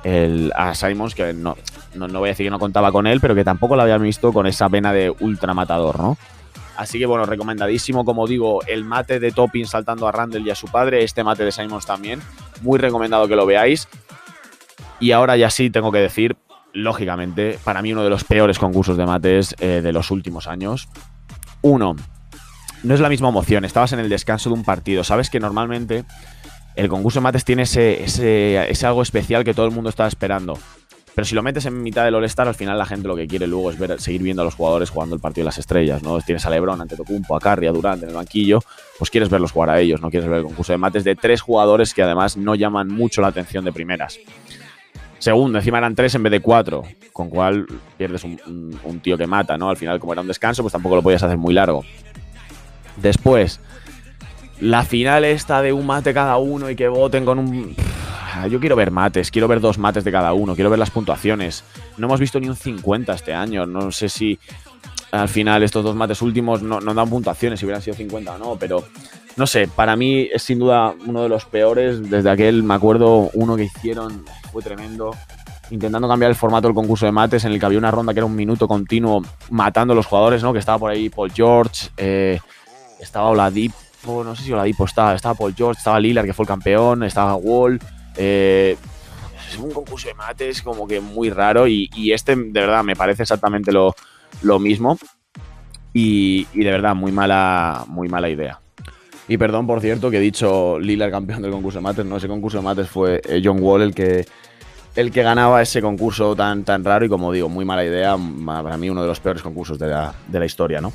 el, 0.03 0.51
a 0.55 0.75
Simons, 0.75 1.15
que 1.15 1.33
no, 1.33 1.57
no, 1.95 2.07
voy 2.19 2.29
a 2.29 2.31
decir 2.31 2.45
que 2.45 2.51
no 2.51 2.59
contaba 2.59 2.91
con 2.91 3.07
él, 3.07 3.19
pero 3.19 3.35
que 3.35 3.43
tampoco 3.43 3.75
lo 3.75 3.81
había 3.81 3.97
visto 3.97 4.31
con 4.31 4.47
esa 4.47 4.69
pena 4.69 4.93
de 4.93 5.13
ultra 5.19 5.53
matador, 5.53 5.99
¿no? 5.99 6.17
Así 6.77 6.99
que 6.99 7.07
bueno, 7.07 7.25
recomendadísimo, 7.25 8.05
como 8.05 8.27
digo, 8.27 8.59
el 8.67 8.85
mate 8.85 9.19
de 9.19 9.31
Topping 9.31 9.65
saltando 9.65 10.07
a 10.07 10.11
Randall 10.11 10.45
y 10.45 10.51
a 10.51 10.55
su 10.55 10.67
padre, 10.67 11.03
este 11.03 11.23
mate 11.23 11.43
de 11.43 11.51
Simons 11.51 11.87
también, 11.87 12.21
muy 12.61 12.77
recomendado 12.77 13.27
que 13.27 13.35
lo 13.35 13.47
veáis. 13.47 13.87
Y 14.99 15.11
ahora 15.11 15.35
ya 15.37 15.49
sí 15.49 15.71
tengo 15.71 15.91
que 15.91 15.97
decir, 15.97 16.37
lógicamente, 16.73 17.57
para 17.63 17.81
mí 17.81 17.93
uno 17.93 18.03
de 18.03 18.11
los 18.11 18.23
peores 18.23 18.59
concursos 18.59 18.95
de 18.95 19.07
mates 19.07 19.55
eh, 19.59 19.81
de 19.81 19.91
los 19.91 20.11
últimos 20.11 20.47
años. 20.47 20.87
Uno, 21.63 21.95
no 22.83 22.93
es 22.93 22.99
la 22.99 23.09
misma 23.09 23.29
emoción, 23.29 23.65
estabas 23.65 23.93
en 23.93 23.99
el 23.99 24.09
descanso 24.09 24.49
de 24.49 24.55
un 24.55 24.63
partido, 24.63 25.03
sabes 25.03 25.29
que 25.29 25.39
normalmente 25.39 26.05
el 26.75 26.89
concurso 26.89 27.19
de 27.19 27.23
mates 27.23 27.43
tiene 27.43 27.63
ese, 27.63 28.03
ese, 28.03 28.85
algo 28.85 29.01
especial 29.01 29.43
que 29.43 29.53
todo 29.53 29.65
el 29.65 29.71
mundo 29.71 29.89
está 29.89 30.07
esperando. 30.07 30.57
Pero 31.15 31.25
si 31.25 31.33
lo 31.33 31.41
metes 31.41 31.65
en 31.65 31.81
mitad 31.81 32.05
del 32.05 32.13
All-Star, 32.13 32.47
al 32.47 32.53
final 32.53 32.77
la 32.77 32.85
gente 32.85 33.07
lo 33.07 33.15
que 33.15 33.25
quiere 33.25 33.47
luego 33.47 33.71
es 33.71 33.79
ver, 33.79 33.99
seguir 33.99 34.21
viendo 34.21 34.43
a 34.43 34.45
los 34.45 34.53
jugadores 34.53 34.91
jugando 34.91 35.15
el 35.15 35.21
partido 35.21 35.45
de 35.45 35.47
las 35.47 35.57
estrellas, 35.57 36.03
¿no? 36.03 36.21
Tienes 36.21 36.45
a 36.45 36.51
LeBron, 36.51 36.79
ante 36.79 36.95
Tocumpo, 36.95 37.35
a 37.35 37.39
Curry, 37.39 37.65
a 37.65 37.71
Durant 37.71 38.03
en 38.03 38.09
el 38.09 38.15
banquillo, 38.15 38.59
pues 38.99 39.09
quieres 39.09 39.27
verlos 39.27 39.51
jugar 39.51 39.71
a 39.71 39.79
ellos, 39.79 39.99
no 39.99 40.11
quieres 40.11 40.29
ver 40.29 40.39
el 40.39 40.45
concurso 40.45 40.73
de 40.73 40.77
mates 40.77 41.03
de 41.03 41.15
tres 41.15 41.41
jugadores 41.41 41.95
que 41.95 42.03
además 42.03 42.37
no 42.37 42.53
llaman 42.53 42.89
mucho 42.89 43.21
la 43.21 43.29
atención 43.29 43.65
de 43.65 43.71
primeras. 43.71 44.19
Segundo, 45.19 45.57
encima 45.57 45.79
eran 45.79 45.95
tres 45.95 46.13
en 46.13 46.23
vez 46.23 46.31
de 46.31 46.41
cuatro, 46.41 46.83
con 47.11 47.29
cual 47.29 47.65
pierdes 47.97 48.23
un, 48.23 48.99
tío 49.01 49.17
que 49.17 49.25
mata, 49.25 49.57
¿no? 49.57 49.69
Al 49.69 49.77
final, 49.77 49.99
como 49.99 50.13
era 50.13 50.21
un 50.21 50.27
descanso, 50.27 50.61
pues 50.61 50.71
tampoco 50.71 50.95
lo 50.95 51.01
podías 51.01 51.23
hacer 51.23 51.37
muy 51.37 51.53
largo. 51.53 51.83
Después, 53.01 53.59
la 54.59 54.83
final 54.83 55.25
esta 55.25 55.61
de 55.61 55.73
un 55.73 55.85
mate 55.85 56.13
cada 56.13 56.37
uno 56.37 56.69
y 56.69 56.75
que 56.75 56.87
voten 56.87 57.25
con 57.25 57.39
un... 57.39 57.75
Yo 58.51 58.59
quiero 58.59 58.75
ver 58.75 58.91
mates, 58.91 59.31
quiero 59.31 59.47
ver 59.47 59.59
dos 59.59 59.79
mates 59.79 60.03
de 60.03 60.11
cada 60.11 60.33
uno, 60.33 60.53
quiero 60.53 60.69
ver 60.69 60.77
las 60.77 60.91
puntuaciones. 60.91 61.63
No 61.97 62.05
hemos 62.05 62.19
visto 62.19 62.39
ni 62.39 62.47
un 62.47 62.55
50 62.55 63.13
este 63.13 63.33
año, 63.33 63.65
no 63.65 63.91
sé 63.91 64.09
si 64.09 64.37
al 65.11 65.29
final 65.29 65.63
estos 65.63 65.83
dos 65.83 65.95
mates 65.95 66.21
últimos 66.21 66.61
no, 66.61 66.79
no 66.79 66.93
dan 66.93 67.09
puntuaciones, 67.09 67.59
si 67.59 67.65
hubieran 67.65 67.81
sido 67.81 67.95
50 67.95 68.35
o 68.35 68.37
no, 68.37 68.55
pero 68.59 68.83
no 69.37 69.45
sé, 69.45 69.67
para 69.67 69.95
mí 69.95 70.27
es 70.33 70.41
sin 70.41 70.57
duda 70.57 70.95
uno 71.05 71.21
de 71.21 71.29
los 71.29 71.45
peores. 71.45 72.09
Desde 72.09 72.29
aquel, 72.29 72.63
me 72.63 72.73
acuerdo, 72.73 73.29
uno 73.33 73.55
que 73.55 73.65
hicieron, 73.65 74.25
fue 74.51 74.63
tremendo. 74.63 75.11
Intentando 75.69 76.07
cambiar 76.07 76.31
el 76.31 76.35
formato 76.35 76.67
del 76.67 76.73
concurso 76.73 77.05
de 77.05 77.11
mates, 77.11 77.45
en 77.45 77.51
el 77.51 77.59
que 77.59 77.65
había 77.67 77.77
una 77.77 77.91
ronda 77.91 78.13
que 78.13 78.19
era 78.19 78.25
un 78.25 78.35
minuto 78.35 78.67
continuo 78.67 79.21
matando 79.51 79.93
a 79.93 79.95
los 79.95 80.07
jugadores, 80.07 80.41
¿no? 80.41 80.53
Que 80.53 80.59
estaba 80.59 80.79
por 80.79 80.89
ahí 80.89 81.09
Paul 81.09 81.31
George, 81.31 81.89
eh, 81.97 82.39
estaba 82.99 83.29
Oladipo, 83.29 84.23
no 84.23 84.35
sé 84.35 84.43
si 84.43 84.51
Oladipo 84.51 84.85
estaba, 84.85 85.15
estaba 85.15 85.35
Paul 85.35 85.55
George, 85.55 85.79
estaba 85.79 85.99
Lillard, 85.99 86.25
que 86.25 86.33
fue 86.33 86.43
el 86.43 86.47
campeón, 86.47 87.03
estaba 87.03 87.35
Wall. 87.35 87.79
Eh, 88.15 88.77
es 89.49 89.57
un 89.57 89.71
concurso 89.71 90.07
de 90.07 90.13
mates 90.13 90.61
como 90.61 90.87
que 90.87 90.99
muy 90.99 91.29
raro 91.29 91.67
y, 91.67 91.89
este 92.11 92.35
de 92.35 92.51
verdad 92.51 92.83
me 92.83 92.95
parece 92.95 93.23
exactamente 93.23 93.71
lo, 93.71 93.93
mismo 94.59 94.97
y, 95.93 96.47
y, 96.53 96.63
de 96.63 96.71
verdad 96.71 96.95
muy 96.95 97.11
mala, 97.11 97.85
muy 97.87 98.09
mala 98.09 98.29
idea. 98.29 98.59
Y 99.29 99.37
perdón, 99.37 99.67
por 99.67 99.81
cierto, 99.81 100.09
que 100.09 100.17
he 100.17 100.21
dicho 100.21 100.79
Lila 100.79 101.11
campeón 101.11 101.41
del 101.41 101.51
concurso 101.51 101.79
de 101.79 101.83
mates. 101.83 102.05
No, 102.05 102.17
ese 102.17 102.27
concurso 102.27 102.57
de 102.57 102.63
mates 102.63 102.89
fue 102.89 103.21
eh, 103.27 103.41
John 103.43 103.61
Wall 103.61 103.81
el 103.81 103.93
que, 103.93 104.25
el 104.95 105.11
que 105.11 105.21
ganaba 105.21 105.61
ese 105.61 105.81
concurso 105.81 106.35
tan, 106.35 106.63
tan 106.63 106.83
raro 106.83 107.05
y 107.05 107.09
como 107.09 107.31
digo, 107.31 107.49
muy 107.49 107.65
mala 107.65 107.83
idea. 107.83 108.15
Para 108.45 108.77
mí 108.77 108.89
uno 108.89 109.01
de 109.01 109.07
los 109.07 109.19
peores 109.19 109.41
concursos 109.41 109.77
de 109.77 109.87
la, 109.87 110.13
de 110.27 110.39
la 110.39 110.45
historia, 110.45 110.79
¿no? 110.79 110.93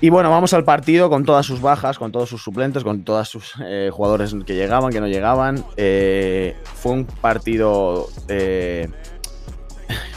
Y 0.00 0.10
bueno, 0.10 0.30
vamos 0.30 0.52
al 0.52 0.64
partido 0.64 1.08
con 1.08 1.24
todas 1.24 1.46
sus 1.46 1.60
bajas, 1.60 1.98
con 1.98 2.12
todos 2.12 2.28
sus 2.28 2.42
suplentes, 2.42 2.84
con 2.84 3.02
todos 3.02 3.28
sus 3.28 3.54
eh, 3.64 3.90
jugadores 3.92 4.34
que 4.46 4.54
llegaban, 4.54 4.92
que 4.92 5.00
no 5.00 5.08
llegaban. 5.08 5.64
Eh, 5.76 6.56
fue 6.64 6.92
un 6.92 7.04
partido... 7.04 8.08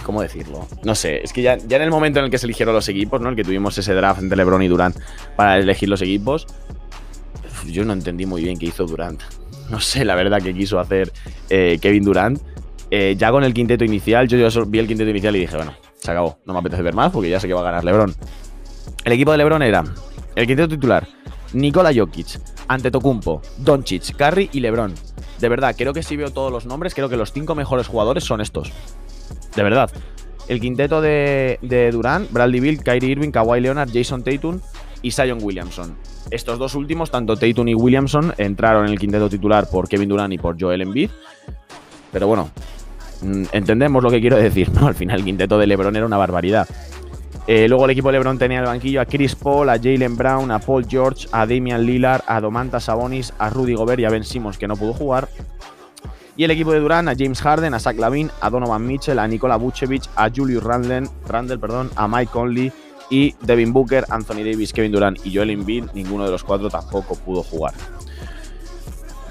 ¿Cómo 0.03 0.23
decirlo? 0.23 0.67
No 0.83 0.95
sé, 0.95 1.23
es 1.23 1.31
que 1.31 1.43
ya, 1.43 1.57
ya 1.57 1.77
en 1.77 1.83
el 1.83 1.91
momento 1.91 2.17
en 2.17 2.25
el 2.25 2.31
que 2.31 2.39
se 2.39 2.47
eligieron 2.47 2.73
los 2.73 2.89
equipos, 2.89 3.21
¿no? 3.21 3.29
El 3.29 3.35
que 3.35 3.43
tuvimos 3.43 3.77
ese 3.77 3.93
draft 3.93 4.21
entre 4.21 4.37
LeBron 4.37 4.63
y 4.63 4.67
Durant 4.67 4.97
para 5.35 5.59
elegir 5.59 5.87
los 5.87 6.01
equipos, 6.01 6.47
yo 7.67 7.85
no 7.85 7.93
entendí 7.93 8.25
muy 8.25 8.41
bien 8.41 8.57
qué 8.57 8.67
hizo 8.67 8.85
Durant. 8.85 9.21
No 9.69 9.79
sé 9.79 10.03
la 10.05 10.15
verdad 10.15 10.41
que 10.41 10.53
quiso 10.53 10.79
hacer 10.79 11.11
eh, 11.49 11.77
Kevin 11.79 12.03
Durant. 12.03 12.41
Eh, 12.91 13.15
ya 13.19 13.29
con 13.29 13.43
el 13.43 13.53
quinteto 13.53 13.85
inicial, 13.85 14.27
yo 14.27 14.37
ya 14.37 14.61
vi 14.65 14.79
el 14.79 14.87
quinteto 14.87 15.11
inicial 15.11 15.35
y 15.35 15.41
dije, 15.41 15.55
bueno, 15.55 15.75
se 15.95 16.09
acabó, 16.09 16.39
no 16.45 16.53
me 16.53 16.59
apetece 16.59 16.81
ver 16.81 16.95
más 16.95 17.11
porque 17.11 17.29
ya 17.29 17.39
sé 17.39 17.47
que 17.47 17.53
va 17.53 17.61
a 17.61 17.65
ganar 17.65 17.83
LeBron. 17.83 18.15
El 19.03 19.13
equipo 19.13 19.31
de 19.31 19.37
LeBron 19.37 19.61
era 19.61 19.83
el 20.35 20.47
quinteto 20.47 20.69
titular, 20.69 21.07
Nikola 21.53 21.91
Jokic, 21.93 22.39
Antetokounmpo, 22.67 23.41
Doncic, 23.57 24.15
Curry 24.15 24.49
y 24.53 24.59
LeBron. 24.59 24.93
De 25.39 25.49
verdad, 25.49 25.75
creo 25.77 25.93
que 25.93 26.03
si 26.03 26.15
veo 26.15 26.31
todos 26.31 26.51
los 26.51 26.65
nombres, 26.65 26.93
creo 26.93 27.09
que 27.09 27.17
los 27.17 27.31
cinco 27.31 27.55
mejores 27.55 27.87
jugadores 27.87 28.23
son 28.23 28.41
estos. 28.41 28.71
De 29.55 29.63
verdad. 29.63 29.89
El 30.47 30.59
quinteto 30.59 30.99
de, 30.99 31.59
de 31.61 31.91
Durant, 31.91 32.31
Bradley 32.31 32.59
Bill, 32.59 32.83
Kyrie 32.83 33.11
Irving, 33.11 33.29
Kawhi 33.29 33.61
Leonard, 33.61 33.89
Jason 33.93 34.23
Tatum 34.23 34.59
y 35.01 35.11
Zion 35.11 35.39
Williamson. 35.41 35.95
Estos 36.31 36.59
dos 36.59 36.75
últimos, 36.75 37.11
tanto 37.11 37.35
Tatum 37.35 37.67
y 37.67 37.75
Williamson, 37.75 38.33
entraron 38.37 38.85
en 38.85 38.91
el 38.91 38.99
quinteto 38.99 39.29
titular 39.29 39.69
por 39.69 39.87
Kevin 39.87 40.09
Durant 40.09 40.33
y 40.33 40.37
por 40.37 40.59
Joel 40.59 40.81
Embiid. 40.81 41.09
Pero 42.11 42.27
bueno, 42.27 42.49
mm, 43.21 43.43
entendemos 43.51 44.03
lo 44.03 44.09
que 44.09 44.21
quiero 44.21 44.37
decir, 44.37 44.71
¿no? 44.71 44.87
Al 44.87 44.95
final 44.95 45.19
el 45.19 45.25
quinteto 45.25 45.57
de 45.57 45.67
LeBron 45.67 45.95
era 45.95 46.05
una 46.05 46.17
barbaridad. 46.17 46.67
Eh, 47.51 47.67
luego 47.67 47.85
el 47.85 47.91
equipo 47.91 48.11
LeBron 48.11 48.37
tenía 48.37 48.59
el 48.59 48.67
banquillo 48.67 49.01
a 49.01 49.07
Chris 49.07 49.33
Paul, 49.33 49.69
a 49.69 49.79
Jalen 49.79 50.15
Brown, 50.15 50.51
a 50.51 50.59
Paul 50.59 50.85
George, 50.87 51.27
a 51.31 51.47
Damian 51.47 51.83
Lillard, 51.83 52.21
a 52.27 52.39
Domantas 52.39 52.83
Sabonis, 52.83 53.33
a 53.39 53.49
Rudy 53.49 53.73
Gobert 53.73 53.99
y 53.99 54.05
a 54.05 54.11
Ben 54.11 54.23
Simmons, 54.23 54.59
que 54.59 54.67
no 54.67 54.75
pudo 54.75 54.93
jugar. 54.93 55.27
Y 56.37 56.43
el 56.43 56.51
equipo 56.51 56.71
de 56.73 56.79
Durant 56.79 57.09
a 57.09 57.15
James 57.17 57.41
Harden, 57.41 57.73
a 57.73 57.79
Zach 57.79 57.97
Lavin, 57.97 58.29
a 58.39 58.51
Donovan 58.51 58.85
Mitchell, 58.85 59.17
a 59.17 59.27
Nikola 59.27 59.55
Vucevic, 59.55 60.03
a 60.15 60.29
Julius 60.29 60.61
Randle, 60.61 61.09
Randle 61.27 61.57
perdón, 61.57 61.89
a 61.95 62.07
Mike 62.07 62.31
Conley 62.31 62.71
y 63.09 63.33
Devin 63.41 63.73
Booker, 63.73 64.05
Anthony 64.09 64.43
Davis, 64.43 64.71
Kevin 64.71 64.91
Durant 64.91 65.25
y 65.25 65.35
Joel 65.35 65.49
Embiid, 65.49 65.85
ninguno 65.95 66.25
de 66.25 66.31
los 66.31 66.43
cuatro 66.43 66.69
tampoco 66.69 67.15
pudo 67.15 67.41
jugar. 67.41 67.73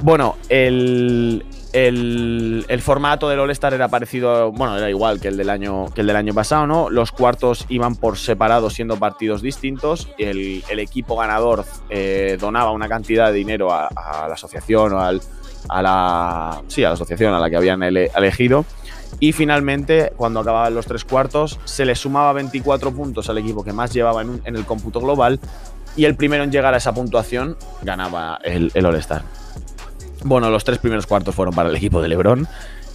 Bueno, 0.00 0.36
el, 0.48 1.44
el, 1.72 2.80
formato 2.82 3.28
del 3.28 3.40
All-Star 3.40 3.74
era 3.74 3.88
parecido, 3.88 4.52
bueno, 4.52 4.76
era 4.76 4.88
igual 4.88 5.20
que 5.20 5.28
el, 5.28 5.36
del 5.36 5.50
año, 5.50 5.86
que 5.94 6.00
el 6.00 6.06
del 6.06 6.16
año 6.16 6.34
pasado, 6.34 6.66
¿no? 6.66 6.90
Los 6.90 7.12
cuartos 7.12 7.66
iban 7.68 7.96
por 7.96 8.16
separado 8.16 8.70
siendo 8.70 8.96
partidos 8.96 9.42
distintos. 9.42 10.08
El, 10.18 10.62
el 10.68 10.78
equipo 10.78 11.16
ganador 11.16 11.64
eh, 11.90 12.38
donaba 12.40 12.70
una 12.72 12.88
cantidad 12.88 13.28
de 13.28 13.34
dinero 13.34 13.72
a, 13.72 13.88
la 14.28 14.34
asociación 14.34 14.92
o 14.92 15.00
al, 15.00 15.20
a 15.68 15.82
la, 15.82 16.62
sí, 16.68 16.84
a 16.84 16.88
la 16.88 16.94
asociación 16.94 17.34
a 17.34 17.40
la 17.40 17.50
que 17.50 17.56
habían 17.56 17.82
elegido. 17.82 18.64
Y 19.20 19.32
finalmente, 19.32 20.12
cuando 20.16 20.40
acababan 20.40 20.74
los 20.74 20.86
tres 20.86 21.04
cuartos, 21.04 21.58
se 21.64 21.84
le 21.84 21.94
sumaba 21.94 22.32
24 22.34 22.92
puntos 22.92 23.28
al 23.28 23.38
equipo 23.38 23.64
que 23.64 23.72
más 23.72 23.92
llevaba 23.92 24.22
en, 24.22 24.40
el 24.44 24.64
cómputo 24.64 25.00
global 25.00 25.40
y 25.96 26.04
el 26.04 26.14
primero 26.14 26.44
en 26.44 26.52
llegar 26.52 26.74
a 26.74 26.76
esa 26.76 26.92
puntuación 26.92 27.56
ganaba 27.82 28.38
el, 28.44 28.70
All-Star. 28.74 29.22
Bueno, 30.24 30.50
los 30.50 30.64
tres 30.64 30.78
primeros 30.78 31.06
cuartos 31.06 31.34
fueron 31.34 31.54
para 31.54 31.68
el 31.68 31.76
equipo 31.76 32.02
de 32.02 32.08
Lebron. 32.08 32.46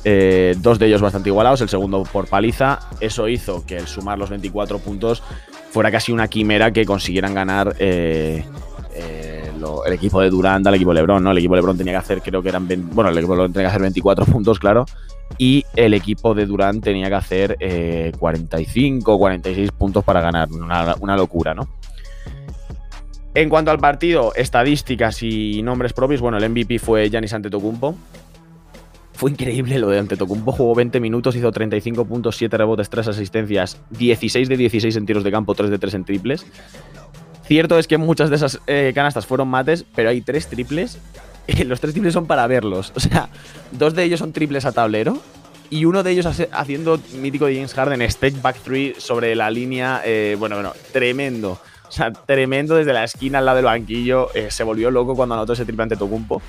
Eh, 0.05 0.55
dos 0.57 0.79
de 0.79 0.87
ellos 0.87 1.01
bastante 1.01 1.29
igualados, 1.29 1.61
el 1.61 1.69
segundo 1.69 2.03
por 2.03 2.27
paliza. 2.27 2.79
Eso 2.99 3.27
hizo 3.27 3.65
que 3.65 3.77
el 3.77 3.87
sumar 3.87 4.17
los 4.17 4.29
24 4.29 4.79
puntos 4.79 5.23
fuera 5.71 5.91
casi 5.91 6.11
una 6.11 6.27
quimera 6.27 6.71
que 6.71 6.85
consiguieran 6.85 7.33
ganar 7.33 7.75
eh, 7.79 8.45
eh, 8.93 9.51
el 9.85 9.93
equipo 9.93 10.21
de 10.21 10.29
Durant 10.29 10.67
al 10.67 10.75
equipo 10.75 10.91
de 10.91 10.95
Lebron. 10.95 11.23
¿no? 11.23 11.31
El 11.31 11.37
equipo 11.37 11.55
de 11.55 11.61
Lebron 11.61 11.77
tenía 11.77 11.93
que 11.93 11.99
hacer, 11.99 12.21
creo 12.21 12.43
que 12.43 12.49
eran. 12.49 12.67
bueno, 12.91 13.09
el 13.09 13.17
equipo 13.17 13.33
de 13.33 13.37
Lebron 13.37 13.53
tenía 13.53 13.67
que 13.67 13.71
hacer 13.71 13.81
24 13.81 14.25
puntos, 14.25 14.59
claro 14.59 14.85
y 15.37 15.65
el 15.75 15.93
equipo 15.93 16.33
de 16.35 16.45
Durant 16.45 16.83
tenía 16.83 17.07
que 17.07 17.15
hacer 17.15 17.57
45 18.19 19.17
46 19.17 19.71
puntos 19.71 20.03
para 20.03 20.21
ganar. 20.21 20.49
Una, 20.51 21.17
locura, 21.17 21.53
¿no? 21.53 21.67
En 23.35 23.49
cuanto 23.49 23.71
al 23.71 23.79
partido, 23.79 24.31
estadísticas 24.35 25.23
y 25.23 25.63
nombres 25.63 25.93
propios, 25.93 26.21
bueno, 26.21 26.37
el 26.37 26.47
MVP 26.49 26.77
fue 26.77 27.09
Giannis 27.09 27.33
Antetokounmpo. 27.33 27.95
fue 29.13 29.31
increíble 29.31 29.79
lo 29.79 29.89
de 29.89 29.99
Antetokounmpo. 29.99 30.51
Jugó 30.51 30.75
20 30.75 30.99
minutos, 30.99 31.35
hizo 31.35 31.51
35 31.51 32.05
puntos, 32.05 32.35
7 32.37 32.57
rebotes, 32.57 32.89
3 32.89 33.07
asistencias, 33.07 33.79
16 33.89 34.47
de 34.49 34.57
16 34.57 34.95
en 34.97 35.05
tiros 35.07 35.23
de 35.23 35.31
campo, 35.31 35.55
3 35.55 35.71
de 35.71 35.79
3 35.79 35.93
en 35.95 36.05
triples. 36.05 36.45
Cierto 37.45 37.79
es 37.79 37.87
que 37.87 37.97
muchas 37.97 38.29
de 38.29 38.35
esas 38.35 38.59
eh, 38.67 38.91
canastas 38.93 39.25
fueron 39.25 39.47
mates, 39.47 39.83
pero 39.95 40.09
hay 40.09 40.21
3 40.21 40.47
triples. 40.47 40.99
los 41.65 41.81
3 41.81 41.93
triples 41.93 42.13
son 42.13 42.27
para 42.27 42.45
verlos. 42.45 42.93
O 42.95 42.99
sea, 42.99 43.29
dos 43.71 43.95
de 43.95 44.03
ellos 44.03 44.19
son 44.19 44.31
triples 44.31 44.65
a 44.65 44.73
tablero 44.73 45.19
y 45.71 45.85
uno 45.85 46.03
de 46.03 46.11
ellos 46.11 46.27
haciendo 46.51 46.99
mítico 47.19 47.47
de 47.47 47.55
James 47.55 47.73
Harden, 47.73 48.11
step 48.11 48.39
back 48.43 48.57
3 48.63 48.95
sobre 49.01 49.35
la 49.35 49.49
línea. 49.49 50.03
Eh, 50.05 50.35
bueno, 50.37 50.55
bueno, 50.55 50.73
tremendo. 50.91 51.59
O 51.93 51.95
sea, 51.95 52.11
tremendo 52.11 52.73
desde 52.73 52.91
la 52.91 53.03
esquina 53.03 53.37
al 53.37 53.45
lado 53.45 53.57
del 53.57 53.65
banquillo. 53.65 54.33
Eh, 54.33 54.49
se 54.49 54.63
volvió 54.63 54.89
loco 54.89 55.15
cuando 55.15 55.35
anotó 55.35 55.53
ese 55.53 55.63
triple 55.63 55.83
ante 55.83 55.95
Tocumpo. 55.95 56.41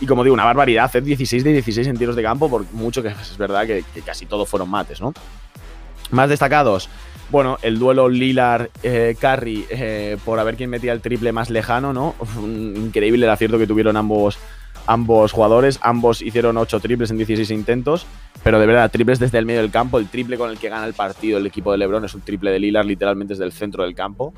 Y 0.00 0.06
como 0.06 0.24
digo, 0.24 0.34
una 0.34 0.44
barbaridad, 0.44 0.86
hacer 0.86 1.04
16 1.04 1.44
de 1.44 1.52
16 1.52 1.86
en 1.86 1.96
tiros 1.96 2.16
de 2.16 2.24
campo, 2.24 2.50
por 2.50 2.64
mucho 2.72 3.00
que 3.00 3.08
es 3.08 3.38
verdad 3.38 3.68
que, 3.68 3.84
casi 4.04 4.26
todos 4.26 4.48
fueron 4.48 4.68
mates, 4.68 5.00
¿no? 5.00 5.14
Más 6.10 6.28
destacados, 6.28 6.88
bueno, 7.30 7.56
el 7.62 7.78
duelo 7.78 8.08
Lilar-Carry 8.08 9.66
eh, 9.70 10.16
por 10.24 10.40
a 10.40 10.44
ver 10.44 10.56
quién 10.56 10.70
metía 10.70 10.92
el 10.92 11.00
triple 11.00 11.30
más 11.30 11.50
lejano, 11.50 11.92
¿no? 11.92 12.16
Increíble 12.42 13.26
el 13.26 13.30
acierto 13.30 13.58
que 13.58 13.68
tuvieron 13.68 13.96
ambos, 13.96 14.38
ambos 14.88 15.30
jugadores. 15.30 15.78
Ambos 15.82 16.20
hicieron 16.20 16.56
8 16.56 16.80
triples 16.80 17.12
en 17.12 17.18
16 17.18 17.48
intentos, 17.52 18.06
pero 18.42 18.58
de 18.58 18.66
verdad, 18.66 18.90
triples 18.90 19.20
desde 19.20 19.38
el 19.38 19.46
medio 19.46 19.60
del 19.60 19.70
campo. 19.70 19.98
El 19.98 20.08
triple 20.08 20.36
con 20.36 20.50
el 20.50 20.58
que 20.58 20.68
gana 20.68 20.84
el 20.84 20.94
partido 20.94 21.38
el 21.38 21.46
equipo 21.46 21.70
de 21.70 21.78
LeBron 21.78 22.04
es 22.04 22.14
un 22.14 22.22
triple 22.22 22.50
de 22.50 22.58
Lilar, 22.58 22.84
literalmente 22.84 23.34
desde 23.34 23.44
el 23.44 23.52
centro 23.52 23.84
del 23.84 23.94
campo. 23.94 24.34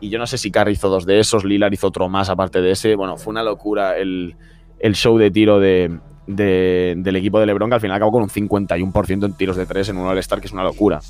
Y 0.00 0.10
yo 0.10 0.18
no 0.18 0.26
sé 0.26 0.38
si 0.38 0.50
Carry 0.50 0.72
hizo 0.72 0.88
dos 0.88 1.06
de 1.06 1.18
esos, 1.18 1.44
Lilar 1.44 1.72
hizo 1.72 1.88
otro 1.88 2.08
más 2.08 2.30
aparte 2.30 2.60
de 2.60 2.70
ese. 2.70 2.94
Bueno, 2.94 3.16
fue 3.16 3.32
una 3.32 3.42
locura 3.42 3.96
el, 3.96 4.36
el 4.78 4.94
show 4.94 5.18
de 5.18 5.30
tiro 5.30 5.58
de, 5.58 5.98
del 6.26 7.16
equipo 7.16 7.40
de 7.40 7.46
LeBron, 7.46 7.70
que 7.70 7.74
al 7.74 7.80
final 7.80 7.96
acabó 7.96 8.12
con 8.12 8.22
un 8.22 8.28
51% 8.28 9.24
en 9.24 9.32
tiros 9.34 9.56
de 9.56 9.66
3 9.66 9.88
en 9.90 9.98
un 9.98 10.06
All-Star, 10.06 10.40
que 10.40 10.46
es 10.46 10.52
una 10.52 10.62
locura. 10.62 11.00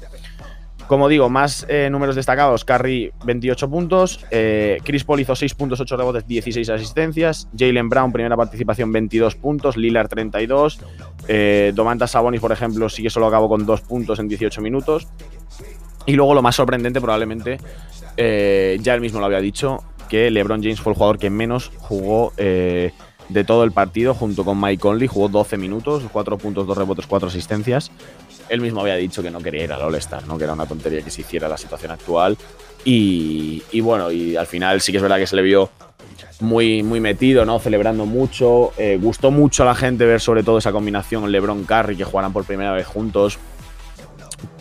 Como 0.88 1.06
digo, 1.10 1.28
más 1.28 1.66
eh, 1.68 1.90
números 1.90 2.16
destacados. 2.16 2.64
Curry, 2.64 3.12
28 3.26 3.68
puntos. 3.68 4.24
Eh, 4.30 4.78
Chris 4.82 5.04
Paul 5.04 5.20
hizo 5.20 5.36
6 5.36 5.54
puntos, 5.54 5.80
8 5.80 5.98
rebotes, 5.98 6.26
16 6.26 6.70
asistencias. 6.70 7.46
Jalen 7.56 7.90
Brown, 7.90 8.10
primera 8.10 8.38
participación, 8.38 8.90
22 8.90 9.34
puntos. 9.34 9.76
Lillard, 9.76 10.08
32. 10.08 10.80
Eh, 11.28 11.72
Domantas 11.74 12.12
Sabonis, 12.12 12.40
por 12.40 12.52
ejemplo, 12.52 12.88
sí 12.88 13.02
que 13.02 13.10
solo 13.10 13.26
acabó 13.26 13.50
con 13.50 13.66
2 13.66 13.82
puntos 13.82 14.18
en 14.18 14.28
18 14.28 14.62
minutos. 14.62 15.08
Y 16.08 16.14
luego 16.14 16.34
lo 16.34 16.42
más 16.42 16.56
sorprendente, 16.56 17.00
probablemente, 17.00 17.58
eh, 18.16 18.78
ya 18.80 18.94
él 18.94 19.00
mismo 19.00 19.20
lo 19.20 19.26
había 19.26 19.40
dicho, 19.40 19.84
que 20.08 20.30
LeBron 20.30 20.62
James 20.62 20.80
fue 20.80 20.92
el 20.92 20.96
jugador 20.96 21.18
que 21.18 21.30
menos 21.30 21.70
jugó 21.78 22.32
de 23.28 23.44
todo 23.44 23.64
el 23.64 23.72
partido, 23.72 24.14
junto 24.14 24.44
con 24.44 24.60
Mike 24.60 24.80
Conley. 24.80 25.08
Jugó 25.08 25.28
12 25.28 25.56
minutos, 25.56 26.02
4 26.10 26.38
puntos, 26.38 26.66
2 26.66 26.76
rebotes, 26.76 27.06
4 27.06 27.28
asistencias. 27.28 27.90
Él 28.48 28.60
mismo 28.60 28.80
había 28.80 28.96
dicho 28.96 29.22
que 29.22 29.30
no 29.30 29.40
quería 29.40 29.64
ir 29.64 29.72
al 29.72 29.82
All-Star, 29.82 30.26
¿no? 30.26 30.38
que 30.38 30.44
era 30.44 30.54
una 30.54 30.66
tontería 30.66 31.02
que 31.02 31.10
se 31.10 31.20
hiciera 31.20 31.48
la 31.48 31.58
situación 31.58 31.92
actual. 31.92 32.36
Y, 32.84 33.80
bueno, 33.80 34.10
y 34.10 34.36
al 34.36 34.46
final 34.46 34.80
sí 34.80 34.92
que 34.92 34.98
es 34.98 35.02
verdad 35.02 35.18
que 35.18 35.26
se 35.26 35.36
le 35.36 35.42
vio 35.42 35.68
muy, 36.40 36.82
muy 36.82 37.00
metido, 37.00 37.44
¿no? 37.44 37.58
Celebrando 37.58 38.06
mucho. 38.06 38.72
Eh, 38.78 38.98
gustó 39.00 39.30
mucho 39.30 39.64
a 39.64 39.66
la 39.66 39.74
gente 39.74 40.06
ver 40.06 40.20
sobre 40.20 40.42
todo 40.42 40.58
esa 40.58 40.72
combinación 40.72 41.30
LeBron 41.30 41.64
Curry 41.64 41.96
que 41.96 42.04
jugaran 42.04 42.32
por 42.32 42.44
primera 42.44 42.72
vez 42.72 42.86
juntos. 42.86 43.38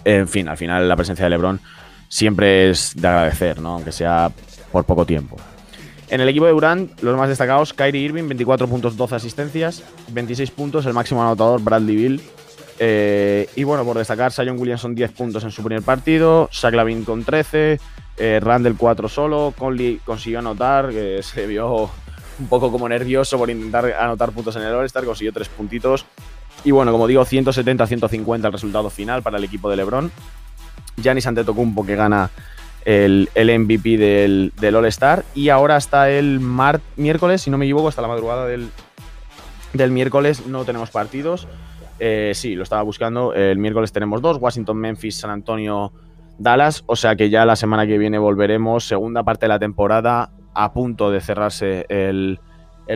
En 0.04 0.28
fin, 0.28 0.48
al 0.48 0.58
final 0.58 0.88
la 0.88 0.96
presencia 0.96 1.26
de 1.26 1.30
LeBron 1.30 1.60
siempre 2.08 2.70
es 2.70 2.94
de 2.96 3.08
agradecer, 3.08 3.60
¿no? 3.60 3.76
Aunque 3.76 3.92
sea 3.92 4.32
por 4.72 4.86
poco 4.86 5.06
tiempo. 5.06 5.38
En 6.10 6.22
el 6.22 6.30
equipo 6.30 6.46
de 6.46 6.54
Durant, 6.54 7.02
los 7.02 7.18
más 7.18 7.28
destacados, 7.28 7.74
Kyrie 7.74 8.02
Irving, 8.02 8.28
24 8.28 8.68
puntos, 8.68 8.96
12 8.96 9.16
asistencias, 9.16 9.84
26 10.10 10.52
puntos, 10.52 10.86
el 10.86 10.94
máximo 10.94 11.22
anotador, 11.22 11.62
Bradley 11.62 11.96
Bill. 11.96 12.22
Eh, 12.80 13.50
y 13.56 13.64
bueno, 13.64 13.84
por 13.84 13.98
destacar, 13.98 14.32
Sion 14.32 14.58
Williamson 14.58 14.96
10 14.96 15.12
puntos 15.12 15.44
en 15.44 15.52
su 15.52 15.64
primer 15.64 15.84
partido, 15.84 16.50
Zach 16.54 16.74
Lavin 16.74 17.04
con 17.04 17.26
13, 17.26 17.80
eh, 18.18 18.40
Randall 18.42 18.78
4 18.78 19.10
solo, 19.10 19.54
Conley 19.58 20.00
consiguió 20.06 20.40
anotar, 20.40 20.90
que 20.90 21.22
se 21.24 21.46
vio 21.46 21.90
un 22.40 22.48
poco 22.48 22.72
como 22.72 22.88
nervioso 22.88 23.38
por 23.38 23.50
intentar 23.50 23.94
anotar 24.00 24.32
puntos 24.32 24.56
en 24.56 24.62
el 24.62 24.74
All-Star, 24.74 25.04
consiguió 25.04 25.34
3 25.34 25.50
puntitos. 25.50 26.06
Y 26.68 26.72
bueno, 26.72 26.92
como 26.92 27.08
digo, 27.08 27.24
170-150 27.24 28.46
el 28.46 28.52
resultado 28.52 28.90
final 28.90 29.24
para 29.24 29.38
el 29.38 29.46
equipo 29.46 29.70
de 29.70 29.78
LeBron. 29.78 30.12
Giannis 30.98 31.26
Antetokounmpo 31.26 31.86
que 31.86 31.96
gana 31.96 32.30
el, 32.84 33.30
MVP 33.36 33.98
del, 33.98 34.76
All-Star. 34.76 35.24
Y 35.34 35.48
ahora 35.48 35.78
hasta 35.78 36.10
el 36.10 36.42
miércoles, 36.98 37.42
si 37.42 37.50
no 37.50 37.58
me 37.58 37.64
equivoco, 37.64 37.88
hasta 37.88 38.02
la 38.02 38.10
madrugada 38.10 38.46
del, 38.48 38.70
miércoles 39.92 40.46
no 40.46 40.66
tenemos 40.66 40.90
partidos. 40.90 41.48
Eh, 42.00 42.34
sí, 42.36 42.54
lo 42.54 42.64
estaba 42.64 42.82
buscando. 42.82 43.34
El 43.34 43.60
miércoles 43.60 43.94
tenemos 43.94 44.22
dos: 44.22 44.36
Washington, 44.38 44.76
Memphis, 44.76 45.16
San 45.16 45.30
Antonio, 45.30 45.94
Dallas. 46.38 46.84
O 46.86 46.98
sea 46.98 47.16
que 47.16 47.30
ya 47.30 47.46
la 47.46 47.56
semana 47.56 47.88
que 47.88 47.98
viene 47.98 48.18
volveremos. 48.18 48.86
Segunda 48.86 49.24
parte 49.24 49.46
de 49.46 49.54
la 49.54 49.60
temporada, 49.60 50.32
a 50.54 50.74
punto 50.74 51.12
de 51.12 51.22
cerrarse 51.22 51.86
el, 51.88 52.42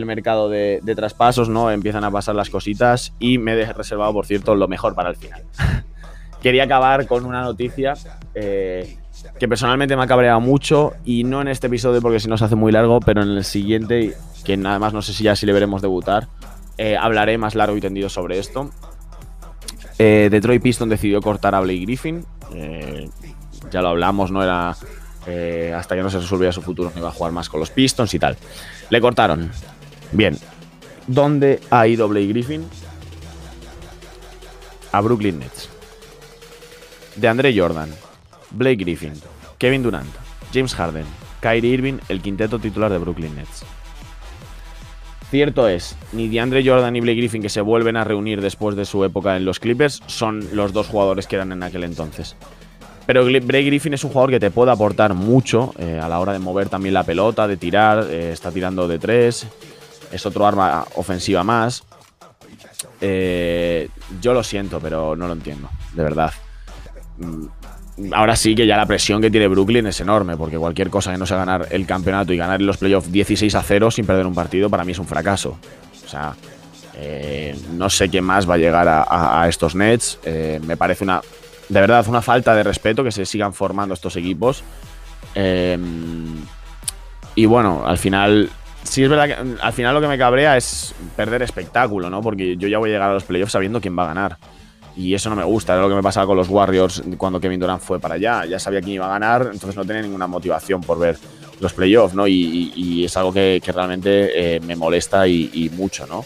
mercado 0.05 0.49
de, 0.49 0.81
traspasos, 0.95 1.49
¿no? 1.49 1.71
Empiezan 1.71 2.03
a 2.03 2.11
pasar 2.11 2.35
las 2.35 2.49
cositas. 2.49 3.13
Y 3.19 3.37
me 3.37 3.53
he 3.53 3.73
reservado, 3.73 4.13
por 4.13 4.25
cierto, 4.25 4.55
lo 4.55 4.67
mejor 4.67 4.95
para 4.95 5.09
el 5.09 5.15
final. 5.15 5.43
Quería 6.41 6.63
acabar 6.63 7.05
con 7.07 7.25
una 7.25 7.41
noticia. 7.41 7.93
Eh, 8.33 8.97
que 9.37 9.47
personalmente 9.47 9.95
me 9.95 10.03
ha 10.03 10.07
cabreado 10.07 10.39
mucho 10.39 10.93
y 11.05 11.23
no 11.23 11.41
en 11.41 11.47
este 11.47 11.67
episodio 11.67 12.01
porque 12.01 12.19
si 12.19 12.27
no 12.27 12.37
se 12.37 12.45
hace 12.45 12.55
muy 12.55 12.71
largo, 12.71 12.99
pero 12.99 13.21
en 13.21 13.29
el 13.29 13.43
siguiente, 13.43 14.15
que 14.43 14.53
además 14.53 14.93
no 14.93 15.01
sé 15.01 15.13
si 15.13 15.23
ya 15.23 15.35
si 15.35 15.45
le 15.45 15.53
veremos 15.53 15.81
debutar, 15.81 16.27
eh, 16.77 16.97
hablaré 16.97 17.37
más 17.37 17.53
largo 17.53 17.77
y 17.77 17.81
tendido 17.81 18.09
sobre 18.09 18.39
esto. 18.39 18.71
Eh, 19.99 20.29
Detroit 20.31 20.63
Piston 20.63 20.89
decidió 20.89 21.21
cortar 21.21 21.53
a 21.53 21.59
Blake 21.59 21.81
Griffin. 21.81 22.25
Ya 23.69 23.81
lo 23.81 23.89
hablamos, 23.89 24.31
no 24.31 24.41
era 24.41 24.69
hasta 24.69 25.95
que 25.95 26.01
no 26.01 26.09
se 26.09 26.17
resolviera 26.17 26.51
su 26.51 26.61
futuro, 26.63 26.91
no 26.93 26.99
iba 26.99 27.09
a 27.09 27.13
jugar 27.13 27.31
más 27.31 27.47
con 27.47 27.59
los 27.59 27.69
Pistons 27.69 28.13
y 28.13 28.19
tal. 28.19 28.35
Le 28.89 28.99
cortaron. 28.99 29.51
Bien. 30.11 30.37
¿Dónde 31.07 31.59
ha 31.69 31.87
ido 31.87 32.07
Blake 32.07 32.27
Griffin? 32.27 32.65
A 34.91 35.01
Brooklyn 35.01 35.39
Nets. 35.39 35.69
De 37.15 37.27
Andre 37.27 37.57
Jordan, 37.57 37.89
Blake 38.51 38.77
Griffin, 38.77 39.13
Kevin 39.57 39.83
Durant, 39.83 40.09
James 40.53 40.73
Harden, 40.73 41.05
Kyrie 41.41 41.73
Irving, 41.73 41.97
el 42.09 42.21
quinteto 42.21 42.59
titular 42.59 42.91
de 42.91 42.97
Brooklyn 42.97 43.35
Nets. 43.35 43.63
Cierto 45.29 45.67
es, 45.69 45.95
ni 46.11 46.27
DeAndre 46.27 46.61
Jordan 46.65 46.91
ni 46.91 46.99
Blake 46.99 47.17
Griffin, 47.17 47.41
que 47.41 47.49
se 47.49 47.61
vuelven 47.61 47.95
a 47.95 48.03
reunir 48.03 48.41
después 48.41 48.75
de 48.75 48.85
su 48.85 49.03
época 49.05 49.37
en 49.37 49.45
los 49.45 49.59
Clippers, 49.59 50.03
son 50.07 50.45
los 50.53 50.73
dos 50.73 50.87
jugadores 50.87 51.25
que 51.25 51.37
eran 51.37 51.53
en 51.53 51.63
aquel 51.63 51.85
entonces. 51.85 52.35
Pero 53.05 53.25
Blake 53.25 53.63
Griffin 53.63 53.93
es 53.93 54.03
un 54.03 54.11
jugador 54.11 54.29
que 54.29 54.39
te 54.39 54.51
puede 54.51 54.71
aportar 54.71 55.13
mucho 55.13 55.73
eh, 55.77 55.99
a 56.01 56.07
la 56.09 56.19
hora 56.19 56.33
de 56.33 56.39
mover 56.39 56.69
también 56.69 56.93
la 56.93 57.03
pelota, 57.03 57.47
de 57.47 57.57
tirar, 57.57 58.07
eh, 58.09 58.31
está 58.31 58.51
tirando 58.51 58.87
de 58.87 58.99
tres, 58.99 59.47
es 60.11 60.25
otro 60.25 60.45
arma 60.45 60.85
ofensiva 60.95 61.43
más. 61.43 61.83
Eh, 62.99 63.89
yo 64.21 64.33
lo 64.33 64.43
siento, 64.43 64.79
pero 64.79 65.15
no 65.15 65.27
lo 65.27 65.33
entiendo, 65.33 65.69
de 65.93 66.03
verdad. 66.03 66.33
Mm, 67.17 68.13
ahora 68.13 68.35
sí 68.35 68.55
que 68.55 68.65
ya 68.67 68.77
la 68.77 68.85
presión 68.85 69.21
que 69.21 69.31
tiene 69.31 69.47
Brooklyn 69.47 69.87
es 69.87 69.99
enorme, 70.01 70.37
porque 70.37 70.57
cualquier 70.57 70.89
cosa 70.89 71.11
que 71.11 71.17
no 71.17 71.25
sea 71.25 71.37
ganar 71.37 71.67
el 71.71 71.85
campeonato 71.85 72.33
y 72.33 72.37
ganar 72.37 72.61
los 72.61 72.77
playoffs 72.77 73.11
16 73.11 73.53
a 73.55 73.63
0 73.63 73.91
sin 73.91 74.05
perder 74.05 74.25
un 74.25 74.35
partido, 74.35 74.69
para 74.69 74.83
mí 74.83 74.91
es 74.91 74.99
un 74.99 75.07
fracaso. 75.07 75.57
O 76.03 76.07
sea, 76.07 76.35
eh, 76.95 77.57
no 77.71 77.89
sé 77.89 78.09
quién 78.09 78.23
más 78.23 78.49
va 78.49 78.55
a 78.55 78.57
llegar 78.57 78.87
a, 78.87 79.45
estos 79.47 79.75
Nets. 79.75 80.19
Eh, 80.23 80.59
me 80.65 80.77
parece 80.77 81.03
una, 81.03 81.21
de 81.69 81.81
verdad, 81.81 82.05
una 82.07 82.21
falta 82.21 82.53
de 82.55 82.63
respeto 82.63 83.03
que 83.03 83.11
se 83.11 83.25
sigan 83.25 83.53
formando 83.53 83.93
estos 83.93 84.15
equipos. 84.15 84.63
Y 87.33 87.45
bueno, 87.45 87.83
al 87.85 87.97
final, 87.97 88.49
sí 88.83 89.03
es 89.03 89.09
verdad 89.09 89.27
que 89.27 89.61
al 89.61 89.73
final 89.73 89.93
lo 89.93 90.01
que 90.01 90.07
me 90.07 90.17
cabrea 90.17 90.57
es 90.57 90.93
perder 91.15 91.41
espectáculo, 91.41 92.09
¿no? 92.09 92.21
Porque 92.21 92.57
yo 92.57 92.67
ya 92.67 92.77
voy 92.77 92.89
a 92.89 92.93
llegar 92.93 93.09
a 93.09 93.13
los 93.13 93.23
playoffs 93.23 93.51
sabiendo 93.51 93.81
quién 93.81 93.97
va 93.97 94.03
a 94.03 94.07
ganar. 94.07 94.37
Y 94.95 95.13
eso 95.13 95.29
no 95.29 95.35
me 95.35 95.43
gusta, 95.43 95.73
era 95.73 95.81
lo 95.81 95.89
que 95.89 95.95
me 95.95 96.03
pasaba 96.03 96.27
con 96.27 96.35
los 96.35 96.49
Warriors 96.49 97.01
cuando 97.17 97.39
Kevin 97.39 97.59
Durant 97.59 97.81
fue 97.81 97.99
para 97.99 98.15
allá. 98.15 98.45
Ya 98.45 98.59
sabía 98.59 98.81
quién 98.81 98.95
iba 98.95 99.05
a 99.05 99.09
ganar, 99.09 99.49
entonces 99.51 99.75
no 99.75 99.85
tenía 99.85 100.01
ninguna 100.01 100.27
motivación 100.27 100.81
por 100.81 100.99
ver 100.99 101.17
los 101.61 101.73
playoffs, 101.73 102.13
¿no? 102.13 102.27
Y, 102.27 103.05
es 103.05 103.15
algo 103.15 103.31
que, 103.31 103.61
realmente 103.73 104.55
eh, 104.55 104.59
me 104.59 104.75
molesta 104.75 105.27
y, 105.27 105.71
mucho, 105.73 106.05
¿no? 106.07 106.25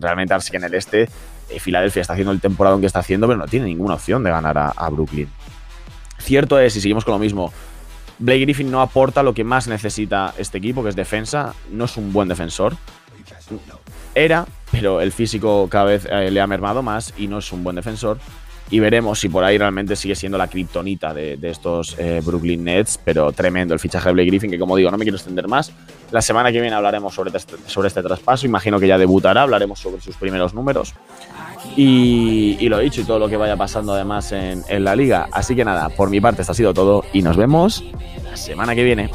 Realmente, 0.00 0.34
así 0.34 0.50
que 0.50 0.56
en 0.56 0.64
el 0.64 0.74
este, 0.74 1.08
eh, 1.48 1.60
Filadelfia 1.60 2.00
está 2.00 2.14
haciendo 2.14 2.32
el 2.32 2.40
temporada 2.40 2.78
que 2.80 2.86
está 2.86 2.98
haciendo, 2.98 3.26
pero 3.26 3.38
no 3.38 3.46
tiene 3.46 3.66
ninguna 3.66 3.94
opción 3.94 4.22
de 4.24 4.30
ganar 4.30 4.74
a, 4.76 4.90
Brooklyn. 4.90 5.28
Cierto 6.18 6.58
es, 6.58 6.76
y 6.76 6.80
seguimos 6.80 7.04
con 7.04 7.12
lo 7.12 7.18
mismo, 7.18 7.52
Blake 8.18 8.40
Griffin 8.40 8.70
no 8.70 8.80
aporta 8.80 9.22
lo 9.22 9.34
que 9.34 9.44
más 9.44 9.68
necesita 9.68 10.34
este 10.38 10.58
equipo, 10.58 10.82
que 10.82 10.90
es 10.90 10.96
defensa. 10.96 11.54
No 11.70 11.84
es 11.84 11.96
un 11.96 12.12
buen 12.12 12.28
defensor. 12.28 12.76
Era, 14.14 14.46
pero 14.72 15.00
el 15.00 15.12
físico 15.12 15.68
cada 15.70 15.84
vez 15.84 16.06
eh, 16.10 16.30
le 16.30 16.40
ha 16.40 16.46
mermado 16.46 16.82
más 16.82 17.12
y 17.18 17.28
no 17.28 17.38
es 17.38 17.52
un 17.52 17.62
buen 17.62 17.76
defensor. 17.76 18.18
Y 18.68 18.80
veremos 18.80 19.20
si 19.20 19.28
por 19.28 19.44
ahí 19.44 19.58
realmente 19.58 19.94
sigue 19.94 20.16
siendo 20.16 20.38
la 20.38 20.48
kriptonita 20.48 21.14
de, 21.14 21.38
estos 21.42 21.94
eh, 21.98 22.20
Brooklyn 22.24 22.64
Nets, 22.64 22.98
pero 23.04 23.30
tremendo 23.30 23.74
el 23.74 23.80
fichaje 23.80 24.08
de 24.08 24.14
Blake 24.14 24.28
Griffin, 24.28 24.50
que 24.50 24.58
como 24.58 24.74
digo, 24.74 24.90
no 24.90 24.98
me 24.98 25.04
quiero 25.04 25.16
extender 25.16 25.46
más. 25.46 25.70
La 26.10 26.20
semana 26.20 26.50
que 26.50 26.60
viene 26.60 26.74
hablaremos 26.74 27.14
sobre 27.14 27.36
este, 27.36 27.54
sobre 27.66 27.88
este 27.88 28.02
traspaso, 28.02 28.44
imagino 28.44 28.80
que 28.80 28.88
ya 28.88 28.98
debutará, 28.98 29.42
hablaremos 29.42 29.78
sobre 29.78 30.00
sus 30.00 30.16
primeros 30.16 30.52
números. 30.52 30.94
Y, 31.76 32.56
y, 32.58 32.68
lo 32.68 32.78
dicho, 32.78 33.02
y 33.02 33.04
todo 33.04 33.18
lo 33.18 33.28
que 33.28 33.36
vaya 33.36 33.56
pasando 33.56 33.92
además 33.92 34.32
en, 34.32 34.64
la 34.82 34.96
liga. 34.96 35.28
Así 35.30 35.54
que 35.54 35.64
nada, 35.64 35.90
por 35.90 36.08
mi 36.08 36.20
parte, 36.20 36.40
esto 36.40 36.52
ha 36.52 36.54
sido 36.54 36.72
todo 36.72 37.04
y 37.12 37.20
nos 37.22 37.36
vemos 37.36 37.84
la 38.24 38.36
semana 38.36 38.74
que 38.74 38.82
viene. 38.82 39.10